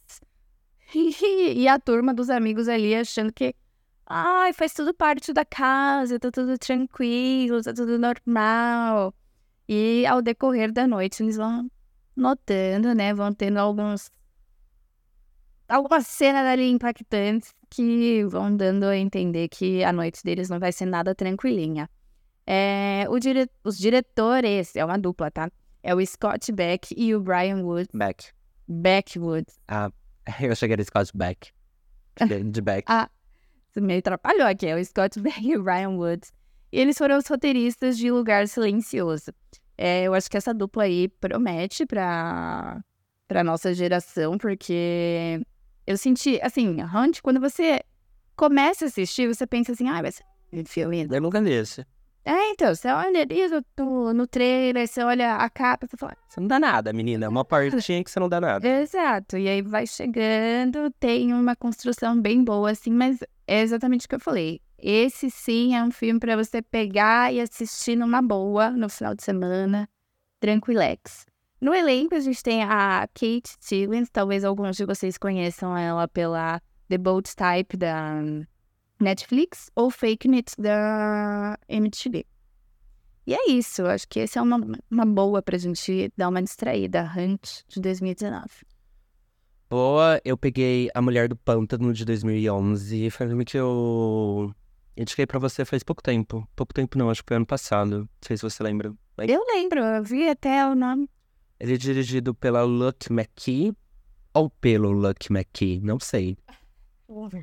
[0.92, 3.54] E, a turma dos amigos ali achando que
[4.04, 9.14] Ai, faz tudo parte da casa, tá tudo tranquilo, tá tudo normal.
[9.68, 11.70] E ao decorrer da noite, eles vão
[12.16, 13.14] notando, né?
[13.14, 14.10] Vão tendo alguns.
[15.68, 20.72] Algumas cenas ali impactantes que vão dando a entender que a noite deles não vai
[20.72, 21.88] ser nada tranquilinha.
[22.44, 23.48] É, dire...
[23.62, 25.48] Os diretores, é uma dupla, tá?
[25.82, 27.88] É o Scott Beck e o Brian Wood.
[27.94, 28.26] Back.
[28.68, 29.46] Beckwood.
[29.68, 29.90] Ah,
[30.40, 31.50] eu cheguei a Scott Back.
[32.44, 32.84] De, Back.
[32.90, 33.08] Ah,
[33.70, 34.66] Isso me atrapalhou aqui.
[34.66, 36.32] É o Scott Beck e o Ryan Woods.
[36.72, 39.32] E eles foram os roteiristas de Lugar Silencioso.
[39.76, 42.84] É, eu acho que essa dupla aí promete pra,
[43.26, 45.40] pra nossa geração, porque
[45.86, 47.80] eu senti, assim, Hunt, quando você
[48.36, 51.08] começa a assistir, você pensa assim, ah, vai ser um filme.
[51.10, 51.84] Eu nunca vi esse.
[52.24, 56.38] É, então, você olha ali no, no, trailer, você olha a capa, você fala, Você
[56.38, 57.26] não dá nada, menina.
[57.26, 58.66] É uma partinha que você não dá nada.
[58.68, 64.08] Exato, e aí vai chegando, tem uma construção bem boa, assim, mas é exatamente o
[64.08, 64.60] que eu falei.
[64.78, 69.22] Esse sim é um filme pra você pegar e assistir numa boa no final de
[69.22, 69.88] semana,
[70.38, 71.26] tranquilex.
[71.60, 76.60] No elenco a gente tem a Kate Stevens, talvez alguns de vocês conheçam ela pela
[76.88, 78.22] The Bold Type da
[79.00, 82.24] Netflix ou Fake News da MTV.
[83.26, 84.58] E é isso, acho que esse é uma,
[84.90, 87.02] uma boa pra gente dar uma distraída.
[87.16, 88.44] Hunt de 2019.
[89.68, 93.10] Boa, eu peguei A Mulher do Pântano de 2011.
[93.10, 94.52] Foi um filme que eu
[94.96, 96.44] indiquei pra você faz pouco tempo.
[96.56, 97.98] Pouco tempo não, acho que foi ano passado.
[98.00, 98.92] Não sei se você lembra.
[99.18, 101.08] Eu lembro, eu vi até o nome.
[101.60, 103.72] Ele é dirigido pela Luck McKee
[104.34, 106.36] ou pelo Luck McKee, não sei.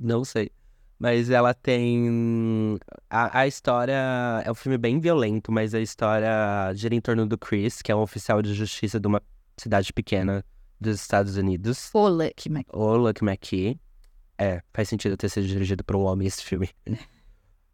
[0.01, 0.51] Não sei.
[0.99, 2.77] Mas ela tem.
[3.09, 7.37] A, a história é um filme bem violento, mas a história gira em torno do
[7.37, 9.21] Chris, que é um oficial de justiça de uma
[9.57, 10.43] cidade pequena
[10.81, 11.89] dos Estados Unidos.
[11.93, 12.65] O Lucky Mac.
[12.73, 13.79] O Luck McKee.
[14.39, 16.69] É, faz sentido ter sido dirigido por um homem esse filme.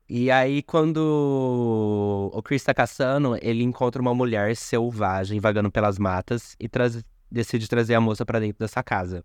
[0.08, 6.56] E aí, quando o Chris tá caçando, ele encontra uma mulher selvagem vagando pelas matas
[6.60, 9.24] e traz- decide trazer a moça pra dentro dessa casa.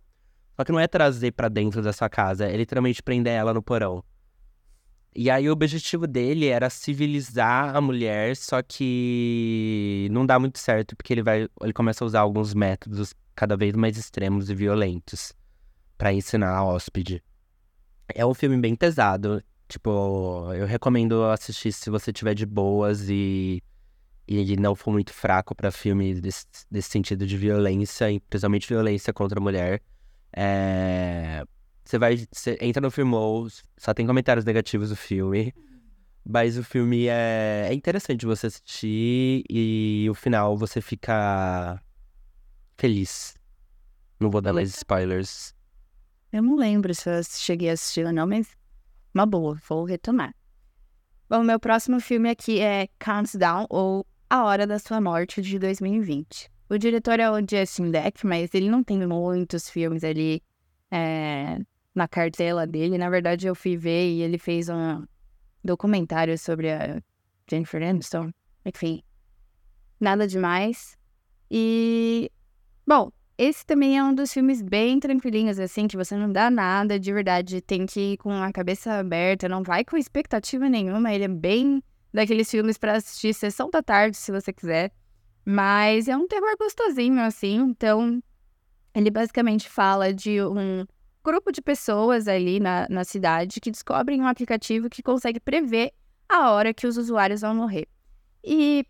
[0.58, 4.02] Só que não é trazer pra dentro dessa casa, é literalmente prender ela no porão.
[5.14, 10.96] E aí o objetivo dele era civilizar a mulher, só que não dá muito certo,
[10.96, 15.32] porque ele vai, ele começa a usar alguns métodos cada vez mais extremos e violentos
[15.96, 17.22] pra ensinar a hóspede.
[18.12, 23.62] É um filme bem pesado, tipo, eu recomendo assistir se você tiver de boas e
[24.26, 29.38] e não for muito fraco pra filme desse, desse sentido de violência, principalmente violência contra
[29.38, 29.80] a mulher.
[30.40, 31.44] É,
[31.85, 32.16] Você vai.
[32.31, 35.53] Você entra no Filmou, só tem comentários negativos do filme.
[36.24, 41.83] Mas o filme é, é interessante você assistir e o final você fica
[42.77, 43.35] feliz.
[44.20, 45.55] Não vou dar mais spoilers.
[46.31, 48.46] Eu não lembro se eu cheguei a assistir ou não, mas
[49.14, 50.35] uma boa, vou retomar.
[51.29, 56.51] Bom, meu próximo filme aqui é Countdown, ou A Hora da Sua Morte, de 2020.
[56.70, 60.42] O diretor é o Justin Deck, mas ele não tem muitos filmes ali
[60.90, 61.59] é,
[61.94, 62.98] na cartela dele.
[62.98, 65.04] Na verdade, eu fui ver e ele fez um
[65.64, 67.02] documentário sobre a
[67.50, 68.31] Jennifer Aniston.
[68.66, 69.02] Enfim,
[69.98, 70.98] nada demais.
[71.50, 72.31] E,
[72.87, 77.00] bom, esse também é um dos filmes bem tranquilinhos, assim, que você não dá nada,
[77.00, 81.14] de verdade, tem que ir com a cabeça aberta, não vai com expectativa nenhuma.
[81.14, 84.92] Ele é bem daqueles filmes para assistir sessão da tarde, se você quiser.
[85.50, 87.56] Mas é um terror gostosinho, assim.
[87.56, 88.22] Então,
[88.94, 90.87] ele basicamente fala de um
[91.24, 95.94] grupo de pessoas ali na, na cidade que descobrem um aplicativo que consegue prever
[96.28, 97.88] a hora que os usuários vão morrer.
[98.44, 98.84] E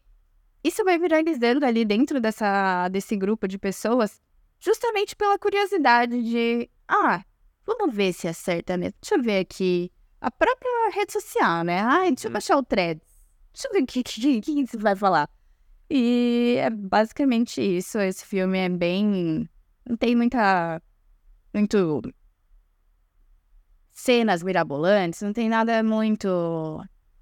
[0.65, 4.21] isso vai viralizando ali dentro dessa, desse grupo de pessoas,
[4.59, 7.23] justamente pela curiosidade de, ah,
[7.65, 8.95] vamos ver se acerta mesmo.
[9.01, 11.79] Deixa eu ver aqui a própria rede social, né?
[11.83, 13.01] Ai, deixa eu baixar o thread.
[13.53, 15.31] Deixa eu ver o que, que, que vai falar.
[15.91, 17.99] E é basicamente isso.
[17.99, 19.49] Esse filme é bem.
[19.89, 20.83] Não tem muita.
[21.53, 22.03] Muito.
[23.91, 26.29] Cenas mirabolantes, não tem nada muito.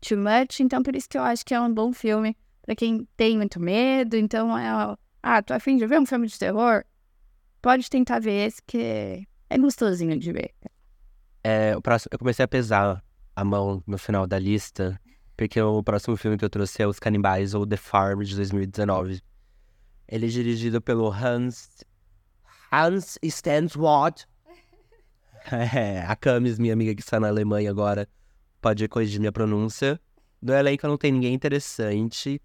[0.00, 0.60] too much.
[0.60, 3.60] Então, por isso que eu acho que é um bom filme para quem tem muito
[3.60, 4.16] medo.
[4.16, 4.96] Então, é.
[5.22, 6.84] Ah, tô afim de ver um filme de terror?
[7.62, 10.54] Pode tentar ver esse, que é gostosinho de ver.
[11.42, 13.02] É, o próximo, eu comecei a pesar
[13.34, 15.00] a mão no final da lista
[15.36, 19.20] porque o próximo filme que eu trouxe é Os Canibais, ou The Farm, de 2019.
[20.08, 21.84] Ele é dirigido pelo Hans...
[22.72, 24.26] Hans Stanswort.
[25.48, 28.08] É, a Camis, minha amiga que está na Alemanha agora,
[28.60, 30.00] pode corrigir minha pronúncia.
[30.42, 32.42] No elenco não tem ninguém interessante.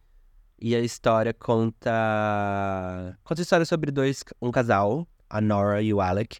[0.59, 3.17] E a história conta...
[3.23, 4.23] Conta a história sobre dois...
[4.39, 6.37] Um casal, a Nora e o Alec.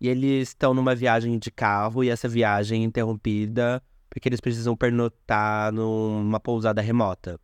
[0.00, 4.76] E eles estão numa viagem de carro e essa viagem é interrompida porque eles precisam
[4.76, 7.40] pernotar numa pousada remota.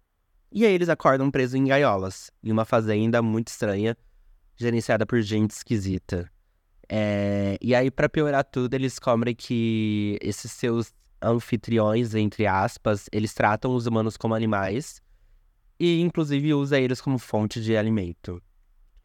[0.50, 3.96] E aí eles acordam presos em gaiolas, em uma fazenda muito estranha,
[4.56, 6.30] gerenciada por gente esquisita.
[6.88, 7.56] É...
[7.60, 13.74] E aí, para piorar tudo, eles descobrem que esses seus anfitriões, entre aspas, eles tratam
[13.74, 15.00] os humanos como animais
[15.78, 18.42] e, inclusive, usa eles como fonte de alimento,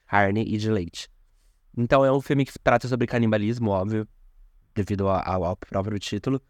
[0.07, 1.09] carne e de leite.
[1.77, 4.07] Então, é um filme que trata sobre canibalismo, óbvio,
[4.73, 6.41] devido ao, ao próprio título,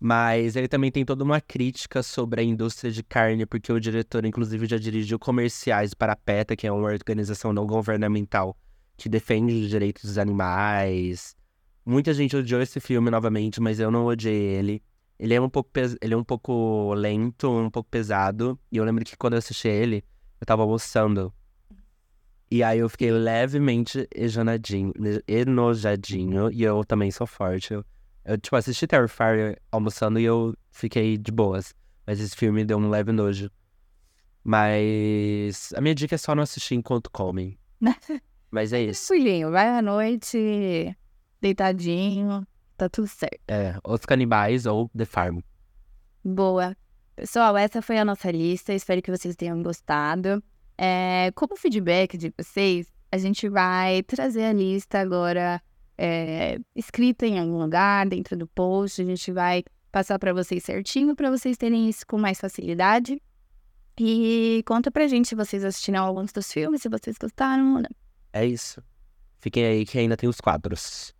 [0.00, 4.24] mas ele também tem toda uma crítica sobre a indústria de carne, porque o diretor,
[4.24, 8.56] inclusive, já dirigiu comerciais para a PETA, que é uma organização não governamental
[8.96, 11.36] que defende os direitos dos animais.
[11.84, 14.82] Muita gente odiou esse filme novamente, mas eu não odiei ele.
[15.18, 15.94] Ele é um pouco, pes...
[16.00, 18.58] ele é um pouco lento, um pouco pesado.
[18.72, 20.02] E eu lembro que quando eu assisti ele,
[20.40, 21.30] eu tava almoçando.
[22.50, 24.94] E aí eu fiquei levemente enojadinho,
[25.28, 26.50] enojadinho.
[26.50, 27.74] E eu também sou forte.
[27.74, 27.84] Eu
[28.24, 31.74] eu, tipo, assisti Terrifier almoçando e eu fiquei de boas.
[32.06, 33.50] Mas esse filme deu um leve nojo.
[34.42, 37.58] Mas a minha dica é só não assistir enquanto comem.
[38.50, 39.14] Mas é isso.
[39.14, 40.96] Filhinho, vai à noite,
[41.40, 43.38] deitadinho, tá tudo certo.
[43.46, 45.38] É, Os Canibais ou The Farm.
[46.24, 46.76] Boa.
[47.14, 48.72] Pessoal, essa foi a nossa lista.
[48.72, 50.42] Espero que vocês tenham gostado.
[50.76, 55.62] É, como feedback de vocês, a gente vai trazer a lista agora
[56.02, 59.02] é, escrita em algum lugar, dentro do post.
[59.02, 63.20] A gente vai passar para vocês certinho, para vocês terem isso com mais facilidade.
[63.98, 67.90] E conta pra gente se vocês assistiram alguns dos filmes, se vocês gostaram ou não.
[68.32, 68.82] É isso.
[69.40, 71.14] Fiquem aí que ainda tem os quadros.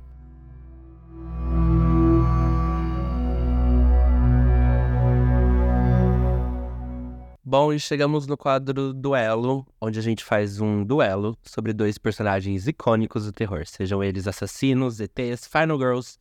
[7.50, 12.68] Bom, e chegamos no quadro Duelo, onde a gente faz um duelo sobre dois personagens
[12.68, 16.16] icônicos do terror, sejam eles assassinos, ETs, Final Girls,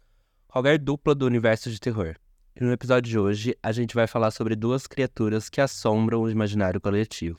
[0.47, 2.15] qualquer dupla do universo de terror.
[2.59, 6.31] E no episódio de hoje, a gente vai falar sobre duas criaturas que assombram o
[6.31, 7.37] imaginário coletivo.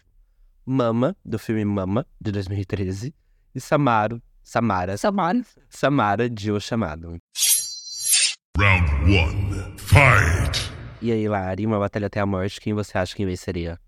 [0.64, 3.12] Mama, do filme Mama, de 2013,
[3.52, 7.18] e Samaro, Samara, Samara, Samara de O Chamado.
[8.56, 9.78] Round 1.
[9.78, 10.69] Fight!
[11.02, 13.80] E aí, Lari, uma batalha até a morte, quem você acha que venceria?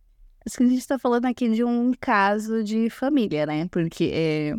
[0.46, 3.68] Acho que a gente tá falando aqui de um caso de família, né?
[3.70, 4.54] Porque é,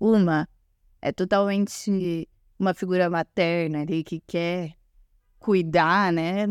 [0.00, 0.48] uma
[1.02, 2.28] é totalmente
[2.58, 4.72] uma figura materna ali que quer
[5.38, 6.46] cuidar, né,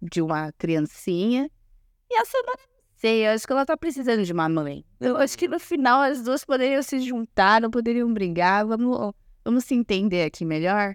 [0.00, 1.50] de uma criancinha.
[2.10, 2.54] E a não
[2.96, 4.84] sei, eu acho que ela tá precisando de uma mãe.
[5.00, 8.66] Eu acho que no final as duas poderiam se juntar, não poderiam brigar.
[8.66, 9.12] Vamos,
[9.44, 10.94] vamos se entender aqui melhor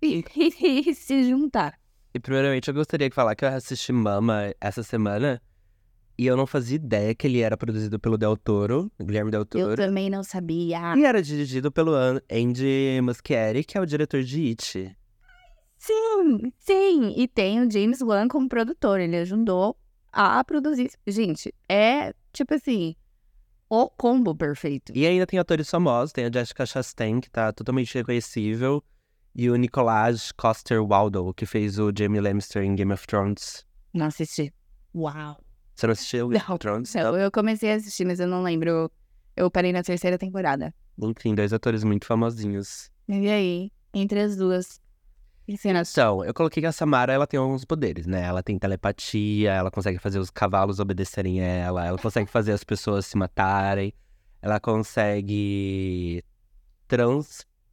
[0.00, 0.24] e,
[0.86, 1.78] e se juntar.
[2.14, 5.40] E primeiramente eu gostaria de falar que eu assisti Mama essa semana
[6.16, 9.46] e eu não fazia ideia que ele era produzido pelo Del Toro, Guilherme Del Eu
[9.46, 9.76] Toro.
[9.76, 10.96] também não sabia.
[10.96, 14.96] E era dirigido pelo An- Andy Muschietti, que é o diretor de It.
[15.76, 17.14] Sim, sim.
[17.16, 18.98] E tem o James Wan como produtor.
[19.00, 19.76] Ele ajudou
[20.12, 20.90] a produzir.
[21.06, 22.96] Gente, é tipo assim,
[23.70, 24.92] o combo perfeito.
[24.96, 28.82] E ainda tem atores famosos, tem a Jessica Chastain, que tá totalmente reconhecível,
[29.34, 33.64] e o Nicolás Coster-Waldau, que fez o Jamie Lannister em Game of Thrones.
[33.94, 34.52] Não assisti.
[34.94, 35.36] Uau.
[35.74, 36.94] Você não assistiu Game Não, of Thrones?
[36.94, 38.90] Eu, eu comecei a assistir, mas eu não lembro.
[39.36, 40.74] Eu parei na terceira temporada.
[41.00, 42.90] Enfim, dois atores muito famosinhos.
[43.08, 44.80] E aí, entre as duas,
[45.46, 48.22] Então, eu coloquei que a Samara, ela tem alguns poderes, né?
[48.22, 53.06] Ela tem telepatia, ela consegue fazer os cavalos obedecerem ela, ela consegue fazer as pessoas
[53.06, 53.94] se matarem,
[54.42, 56.22] ela consegue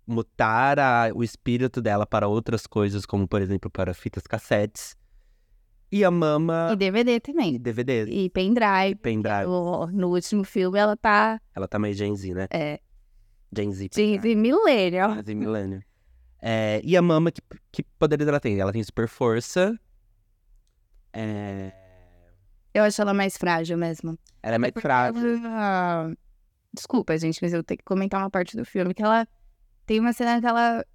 [0.09, 4.95] transmutar a- o espírito dela para outras coisas, como, por exemplo, para fitas cassetes.
[5.91, 6.69] E a Mama...
[6.73, 7.59] E DVD E também.
[7.59, 8.07] DVDs.
[8.09, 8.95] E pendrive.
[9.01, 9.45] Pendrive.
[9.47, 11.39] O- no último filme, ela tá.
[11.55, 12.47] Ela tá meio Gen Z, né?
[12.49, 12.79] É,
[13.55, 13.89] Gen Z.
[13.89, 15.13] de, de millennial.
[15.15, 15.81] Gen Z Millennium.
[16.41, 17.41] É, e a Mama, que,
[17.71, 18.59] que poderes ela tem?
[18.59, 19.77] Ela tem super força.
[21.13, 21.71] É...
[22.73, 24.17] Eu acho ela mais frágil mesmo.
[24.43, 25.37] Ela é mais Porque frágil.
[25.37, 26.13] ela-
[26.73, 29.25] Desculpa, gente, mas eu tenho que comentar uma parte do filme que ela
[29.85, 30.85] tem uma cena que ela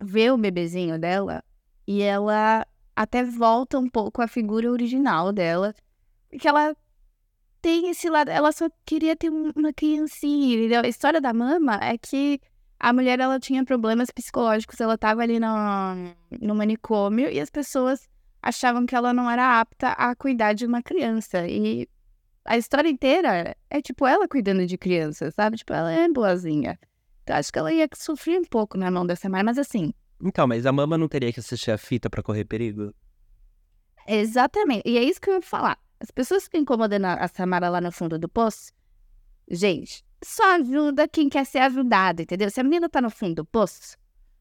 [0.00, 1.42] vê o bebezinho dela
[1.86, 5.74] e ela até volta um pouco à figura original dela.
[6.28, 6.76] Porque ela
[7.62, 10.82] tem esse lado, ela só queria ter um- uma criancinha, entendeu?
[10.84, 12.40] A história da mama é que
[12.78, 15.48] a mulher ela tinha problemas psicológicos, ela tava ali no,
[16.40, 18.08] no manicômio e as pessoas
[18.40, 21.48] achavam que ela não era apta a cuidar de uma criança.
[21.48, 21.88] E
[22.44, 25.56] a história inteira é tipo ela cuidando de criança, sabe?
[25.56, 26.78] Tipo, ela é boazinha.
[27.36, 30.66] Acho que ela ia sofrer um pouco na mão dessa mãe, mas assim, Então, mas
[30.66, 32.92] a Mama não teria que assistir a fita pra correr perigo?
[34.06, 34.82] exatamente.
[34.88, 35.78] E é isso que eu ia falar.
[36.00, 38.72] As pessoas que ficam incomodando a a Samara lá no fundo do poço,
[39.50, 42.50] gente, só ajuda quem quer ser ajudado, entendeu?
[42.50, 43.96] Se a menina tá no fundo do poço,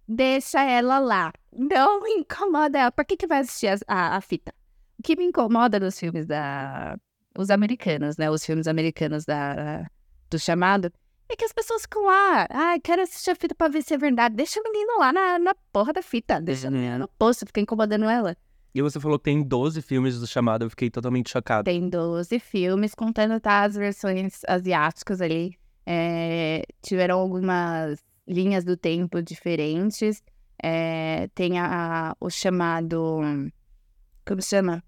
[0.07, 1.33] deixa ela lá.
[1.51, 2.91] Não incomoda ela.
[2.91, 4.53] Por que, que vai assistir as- a, a fita?
[4.99, 6.97] O que me incomoda nos filmes da.
[7.37, 8.29] Os americanos, né?
[8.31, 9.85] Os filmes americanos da,
[10.29, 10.91] do chamado.
[11.29, 12.47] É que as pessoas ficam lá.
[12.49, 14.35] Ah, quero assistir a fita pra ver se é verdade.
[14.35, 16.39] Deixa a menina lá na, na porra da fita.
[16.39, 18.35] Deixa a menina no poço, fica incomodando ela.
[18.73, 21.65] E você falou que tem 12 filmes do chamado, eu fiquei totalmente chocado.
[21.65, 25.57] Tem 12 filmes, contando tá, as versões asiáticas ali.
[25.85, 30.21] É, tiveram algumas linhas do tempo diferentes.
[30.61, 33.21] É, tem a, o chamado.
[34.25, 34.83] Como se chama?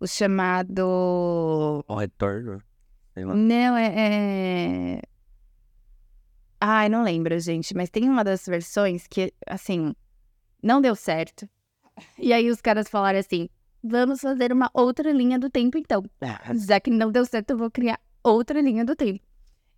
[0.00, 1.84] O chamado.
[1.86, 2.62] O retorno?
[3.16, 5.02] Não, é, é.
[6.60, 7.74] Ai, não lembro, gente.
[7.74, 9.94] Mas tem uma das versões que, assim,
[10.62, 11.48] não deu certo.
[12.18, 13.48] E aí os caras falaram assim:
[13.82, 16.02] vamos fazer uma outra linha do tempo, então.
[16.66, 19.24] Já que não deu certo, eu vou criar outra linha do tempo.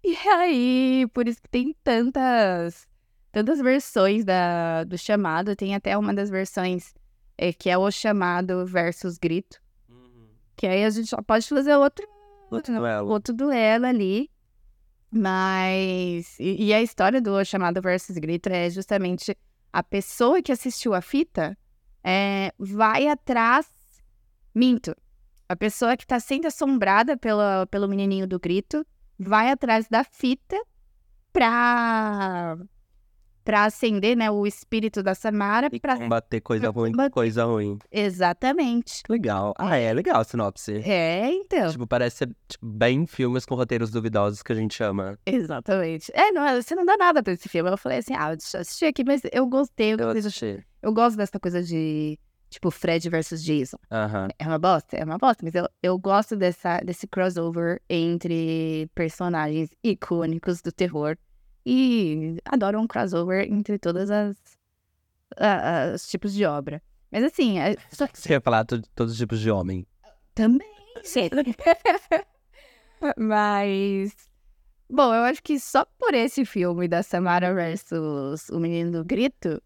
[0.04, 2.86] E aí, por isso que tem tantas,
[3.32, 5.54] tantas versões da, do chamado.
[5.56, 6.94] Tem até uma das versões
[7.36, 9.60] é, que é o chamado versus grito.
[10.56, 12.06] Que aí a gente só pode fazer outro,
[12.50, 13.10] Outro duelo.
[13.10, 14.30] outro duelo ali.
[15.10, 16.38] Mas.
[16.38, 19.36] E, e a história do chamado versus grito é justamente
[19.72, 21.56] a pessoa que assistiu a fita
[22.04, 23.66] é, vai atrás.
[24.54, 24.94] Minto.
[25.48, 28.86] A pessoa que tá sendo assombrada pela, pelo menininho do grito
[29.18, 30.60] vai atrás da fita
[31.32, 32.58] pra.
[33.48, 35.70] Pra acender, né, o espírito da Samara.
[35.72, 35.96] E Pra...
[35.96, 37.10] combater coisa ruim com combater.
[37.14, 37.78] coisa ruim.
[37.90, 39.02] Exatamente.
[39.08, 39.54] Legal.
[39.58, 40.82] Ah, é legal a sinopse.
[40.84, 41.70] É, então.
[41.70, 45.18] Tipo, parece ser tipo, bem filmes com roteiros duvidosos que a gente ama.
[45.24, 46.12] Exatamente.
[46.14, 47.70] É, não, você não dá nada pra esse filme.
[47.70, 49.94] Eu falei assim, ah, deixa eu assistir aqui, mas eu gostei.
[49.94, 50.62] Eu, Eu assisti.
[50.82, 52.18] eu gosto dessa coisa de,
[52.50, 53.78] tipo, Fred versus Jason.
[53.90, 54.28] Aham.
[54.38, 54.94] É uma bosta?
[54.94, 61.16] É uma bosta, mas eu, eu gosto dessa, desse crossover entre personagens icônicos do terror.
[61.70, 64.36] E adoro um crossover entre todas as,
[66.08, 66.80] tipos de obra.
[67.12, 69.86] Mas assim, é, só Você ia falar to- todos os tipos de homem.
[70.34, 70.66] também.
[71.02, 71.28] sim.
[73.16, 74.14] Mas.
[74.90, 79.62] Bom, eu acho que só por esse filme da Samara versus O Menino do Grito,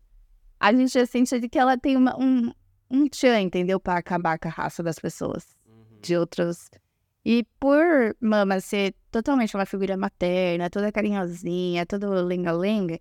[0.58, 2.52] a gente já sente que ela tem uma, um,
[2.90, 3.78] um tchan, entendeu?
[3.78, 5.46] Pra acabar com a raça das pessoas.
[6.00, 6.68] De outros.
[7.24, 12.98] E por Mama ser totalmente uma figura materna, toda carinhosinha, toda lenga-lenga,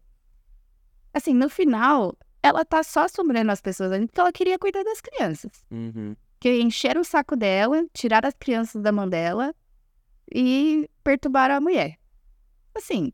[1.14, 5.02] assim, no final, ela tá só assombrando as pessoas ali porque ela queria cuidar das
[5.02, 6.16] crianças Uhum.
[6.40, 9.54] que encheram o saco dela, tiraram as crianças da mão dela
[10.34, 11.98] e perturbaram a mulher.
[12.76, 13.12] Assim,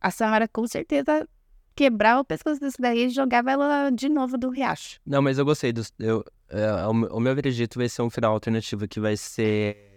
[0.00, 1.26] a Samara com certeza
[1.74, 5.00] quebrava o pescoço desse daí e jogava ela de novo do riacho.
[5.06, 5.92] Não, mas eu gostei dos.
[5.98, 9.88] Eu, é, o meu veredito vai ser um final alternativo que vai ser.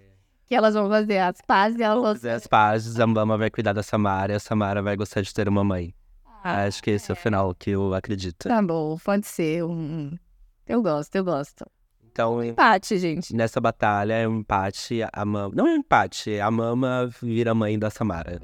[0.46, 3.74] Que elas vão fazer as pazes e elas Fazer as pazes, a Mama vai cuidar
[3.74, 5.94] da Samara e a Samara vai gostar de ter uma mãe.
[6.44, 8.50] Ah, Acho que esse é o final que eu acredito.
[8.50, 9.64] Tá bom, pode ser.
[9.64, 10.12] um-
[10.68, 11.66] Eu gosto, eu gosto.
[12.12, 13.34] Então, Empate, gente.
[13.36, 15.00] nessa batalha é um empate.
[15.12, 15.54] A Mama.
[15.56, 18.40] Não é um empate, a Mama vira mãe da Samara.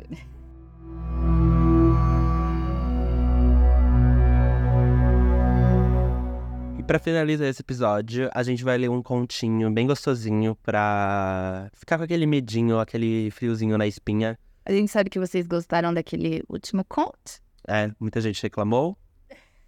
[6.90, 12.04] Pra finalizar esse episódio, a gente vai ler um continho bem gostosinho pra ficar com
[12.04, 14.36] aquele medinho, aquele friozinho na espinha.
[14.66, 17.44] A gente sabe que vocês gostaram daquele último conto.
[17.68, 18.98] É, muita gente reclamou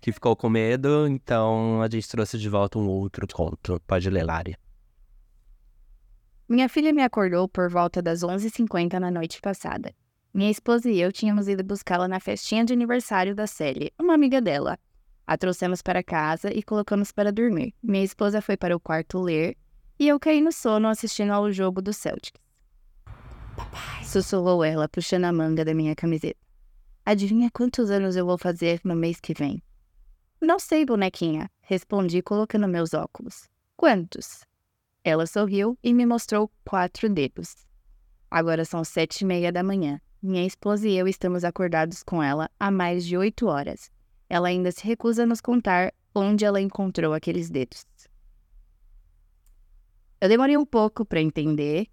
[0.02, 3.80] que ficou com medo, então a gente trouxe de volta um outro conto.
[3.86, 4.58] Pode ler, Lari.
[6.50, 9.94] Minha filha me acordou por volta das 11h50 na noite passada.
[10.34, 14.42] Minha esposa e eu tínhamos ido buscá-la na festinha de aniversário da Sally, uma amiga
[14.42, 14.76] dela.
[15.26, 17.74] A trouxemos para casa e colocamos para dormir.
[17.82, 19.58] Minha esposa foi para o quarto ler
[20.00, 22.42] e eu caí no sono assistindo ao jogo do Celtics.
[23.56, 26.40] Papai, sussurrou ela, puxando a manga da minha camiseta.
[27.06, 29.62] Adivinha quantos anos eu vou fazer no mês que vem?
[30.42, 33.48] Não sei, bonequinha, respondi colocando meus óculos.
[33.78, 34.44] Quantos?
[35.04, 37.56] Ela sorriu e me mostrou quatro dedos.
[38.30, 40.00] Agora são sete e meia da manhã.
[40.22, 43.92] Minha esposa e eu estamos acordados com ela há mais de oito horas.
[44.32, 47.86] Ela ainda se recusa a nos contar onde ela encontrou aqueles dedos.
[50.22, 51.88] Eu demorei um pouco para entender,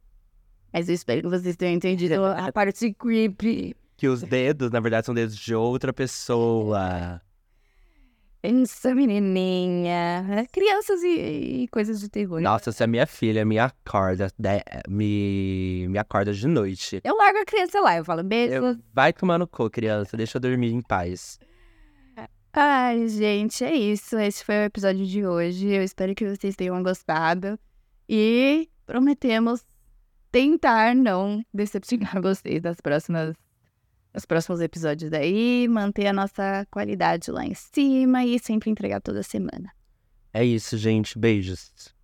[0.72, 3.74] mas eu espero que vocês tenham entendido a parte creepy.
[3.96, 7.20] Que os dedos, na verdade, são dedos de outra pessoa.
[8.40, 10.24] Essa menininha.
[10.30, 12.40] É, Crianças e, e coisas de terror.
[12.40, 17.00] Nossa, se a minha filha me acorda, de- me, me acorda de noite.
[17.02, 18.54] Eu largo a criança lá, eu falo, beijo.
[18.54, 21.40] Eu, vai tomar no cu, criança, deixa eu dormir em paz.
[22.52, 24.18] Ai, gente, é isso.
[24.18, 25.68] Esse foi o episódio de hoje.
[25.68, 27.58] Eu espero que vocês tenham gostado.
[28.08, 29.64] E prometemos
[30.32, 33.34] tentar não decepcionar vocês nas próximas,
[34.14, 39.22] nos próximos episódios daí, manter a nossa qualidade lá em cima e sempre entregar toda
[39.22, 39.70] semana.
[40.32, 41.18] É isso, gente.
[41.18, 41.94] Beijos.